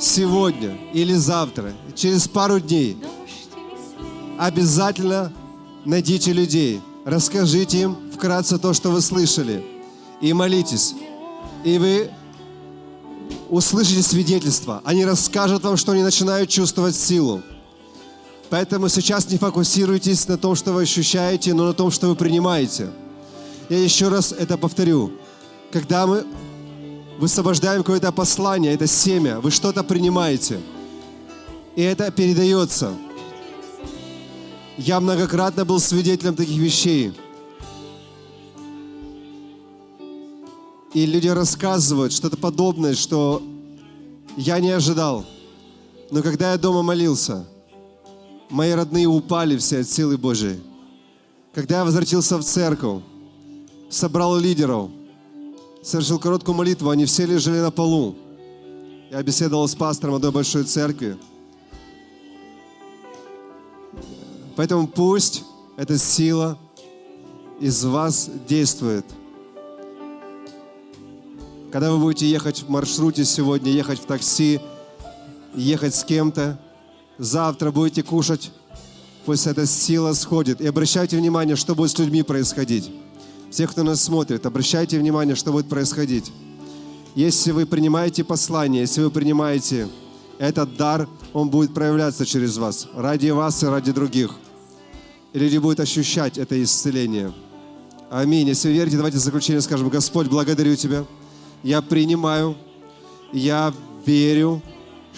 сегодня 0.00 0.78
или 0.92 1.14
завтра, 1.14 1.72
через 1.94 2.26
пару 2.26 2.58
дней, 2.58 2.96
обязательно 4.38 5.32
найдите 5.84 6.32
людей, 6.32 6.80
расскажите 7.04 7.82
им 7.82 7.96
вкратце 8.12 8.58
то, 8.58 8.72
что 8.72 8.90
вы 8.90 9.00
слышали, 9.00 9.64
и 10.20 10.32
молитесь. 10.32 10.94
И 11.64 11.78
вы 11.78 12.10
услышите 13.48 14.02
свидетельство. 14.02 14.80
Они 14.84 15.04
расскажут 15.04 15.64
вам, 15.64 15.76
что 15.76 15.92
они 15.92 16.02
начинают 16.02 16.48
чувствовать 16.48 16.96
силу. 16.96 17.42
Поэтому 18.48 18.88
сейчас 18.88 19.30
не 19.30 19.38
фокусируйтесь 19.38 20.26
на 20.26 20.36
том, 20.36 20.56
что 20.56 20.72
вы 20.72 20.82
ощущаете, 20.82 21.54
но 21.54 21.66
на 21.66 21.72
том, 21.72 21.90
что 21.90 22.08
вы 22.08 22.16
принимаете. 22.16 22.90
Я 23.68 23.78
еще 23.78 24.08
раз 24.08 24.32
это 24.32 24.58
повторю. 24.58 25.12
Когда 25.70 26.06
мы 26.06 26.24
высвобождаем 27.20 27.82
какое-то 27.82 28.10
послание, 28.12 28.72
это 28.72 28.86
семя, 28.86 29.40
вы 29.40 29.50
что-то 29.50 29.84
принимаете. 29.84 30.58
И 31.76 31.82
это 31.82 32.10
передается. 32.10 32.94
Я 34.78 35.00
многократно 35.00 35.66
был 35.66 35.78
свидетелем 35.80 36.34
таких 36.34 36.56
вещей. 36.56 37.12
И 40.94 41.04
люди 41.04 41.28
рассказывают 41.28 42.14
что-то 42.14 42.38
подобное, 42.38 42.94
что 42.94 43.42
я 44.38 44.58
не 44.58 44.70
ожидал. 44.70 45.26
Но 46.10 46.22
когда 46.22 46.52
я 46.52 46.58
дома 46.58 46.82
молился, 46.82 47.46
мои 48.48 48.72
родные 48.72 49.06
упали 49.06 49.58
все 49.58 49.80
от 49.80 49.90
силы 49.90 50.16
Божией. 50.16 50.58
Когда 51.54 51.80
я 51.80 51.84
возвратился 51.84 52.38
в 52.38 52.44
церковь, 52.44 53.02
собрал 53.90 54.38
лидеров– 54.38 54.90
совершил 55.82 56.18
короткую 56.18 56.56
молитву, 56.56 56.90
они 56.90 57.04
все 57.04 57.26
лежали 57.26 57.60
на 57.60 57.70
полу. 57.70 58.14
Я 59.10 59.22
беседовал 59.22 59.66
с 59.66 59.74
пастором 59.74 60.14
одной 60.14 60.30
большой 60.30 60.64
церкви. 60.64 61.16
Поэтому 64.56 64.86
пусть 64.86 65.44
эта 65.76 65.98
сила 65.98 66.58
из 67.60 67.84
вас 67.84 68.30
действует. 68.46 69.04
Когда 71.72 71.92
вы 71.92 71.98
будете 71.98 72.28
ехать 72.28 72.62
в 72.62 72.68
маршруте 72.68 73.24
сегодня, 73.24 73.70
ехать 73.70 74.00
в 74.00 74.04
такси, 74.04 74.60
ехать 75.54 75.94
с 75.94 76.04
кем-то, 76.04 76.60
завтра 77.18 77.70
будете 77.70 78.02
кушать, 78.02 78.50
пусть 79.24 79.46
эта 79.46 79.66
сила 79.66 80.12
сходит. 80.12 80.60
И 80.60 80.66
обращайте 80.66 81.16
внимание, 81.16 81.56
что 81.56 81.74
будет 81.74 81.90
с 81.90 81.98
людьми 81.98 82.22
происходить 82.22 82.90
всех, 83.50 83.72
кто 83.72 83.82
нас 83.82 84.02
смотрит, 84.02 84.46
обращайте 84.46 84.98
внимание, 84.98 85.34
что 85.34 85.52
будет 85.52 85.68
происходить. 85.68 86.32
Если 87.16 87.50
вы 87.50 87.66
принимаете 87.66 88.22
послание, 88.22 88.82
если 88.82 89.02
вы 89.02 89.10
принимаете 89.10 89.88
этот 90.38 90.76
дар, 90.76 91.08
он 91.32 91.50
будет 91.50 91.74
проявляться 91.74 92.24
через 92.24 92.56
вас, 92.56 92.86
ради 92.94 93.30
вас 93.30 93.62
и 93.62 93.66
ради 93.66 93.92
других. 93.92 94.36
И 95.32 95.38
люди 95.38 95.58
будут 95.58 95.80
ощущать 95.80 96.38
это 96.38 96.60
исцеление. 96.62 97.32
Аминь. 98.10 98.48
Если 98.48 98.68
вы 98.68 98.74
верите, 98.74 98.96
давайте 98.96 99.18
в 99.18 99.20
заключение 99.20 99.60
скажем, 99.60 99.88
Господь, 99.88 100.28
благодарю 100.28 100.74
Тебя. 100.76 101.04
Я 101.62 101.82
принимаю, 101.82 102.56
я 103.32 103.74
верю, 104.06 104.62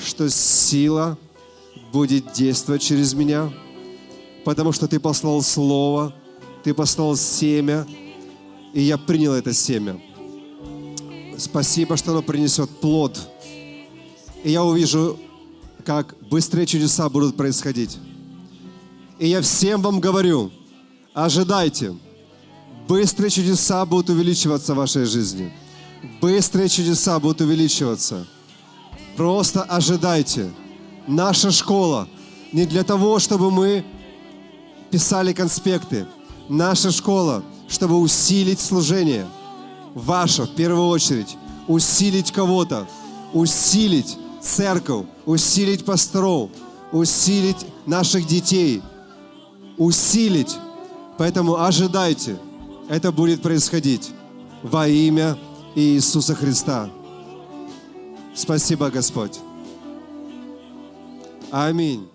что 0.02 0.28
сила 0.28 1.16
будет 1.92 2.32
действовать 2.32 2.82
через 2.82 3.14
меня, 3.14 3.52
потому 4.44 4.72
что 4.72 4.88
Ты 4.88 4.98
послал 4.98 5.40
Слово, 5.42 6.14
Ты 6.64 6.74
послал 6.74 7.16
семя, 7.16 7.86
и 8.72 8.82
я 8.82 8.98
принял 8.98 9.32
это 9.32 9.52
семя. 9.52 10.00
Спасибо, 11.38 11.96
что 11.96 12.12
оно 12.12 12.22
принесет 12.22 12.70
плод 12.70 13.18
И 14.44 14.50
я 14.50 14.62
увижу, 14.62 15.18
как 15.84 16.14
быстрые 16.30 16.66
чудеса 16.66 17.08
будут 17.08 17.36
происходить. 17.36 17.98
И 19.18 19.28
я 19.28 19.40
всем 19.40 19.82
вам 19.82 20.00
говорю, 20.00 20.50
ожидайте. 21.14 21.96
Быстрые 22.88 23.30
чудеса 23.30 23.84
будут 23.86 24.10
увеличиваться 24.10 24.74
в 24.74 24.78
вашей 24.78 25.04
жизни. 25.04 25.52
Быстрые 26.20 26.68
чудеса 26.68 27.18
будут 27.18 27.40
увеличиваться. 27.40 28.26
Просто 29.16 29.62
ожидайте. 29.62 30.50
Наша 31.06 31.50
школа 31.50 32.08
не 32.52 32.66
для 32.66 32.84
того, 32.84 33.18
чтобы 33.18 33.50
мы 33.50 33.84
писали 34.90 35.32
конспекты. 35.32 36.06
Наша 36.48 36.90
школа, 36.90 37.42
чтобы 37.72 37.98
усилить 37.98 38.60
служение. 38.60 39.26
Ваше, 39.94 40.42
в 40.42 40.54
первую 40.54 40.88
очередь. 40.88 41.38
Усилить 41.66 42.30
кого-то. 42.30 42.86
Усилить 43.32 44.18
церковь. 44.42 45.06
Усилить 45.24 45.84
пасторов. 45.84 46.50
Усилить 46.92 47.66
наших 47.86 48.26
детей. 48.26 48.82
Усилить. 49.78 50.54
Поэтому 51.16 51.62
ожидайте. 51.62 52.36
Это 52.90 53.10
будет 53.10 53.40
происходить 53.40 54.10
во 54.62 54.86
имя 54.86 55.38
Иисуса 55.74 56.34
Христа. 56.34 56.90
Спасибо, 58.34 58.90
Господь. 58.90 59.38
Аминь. 61.50 62.11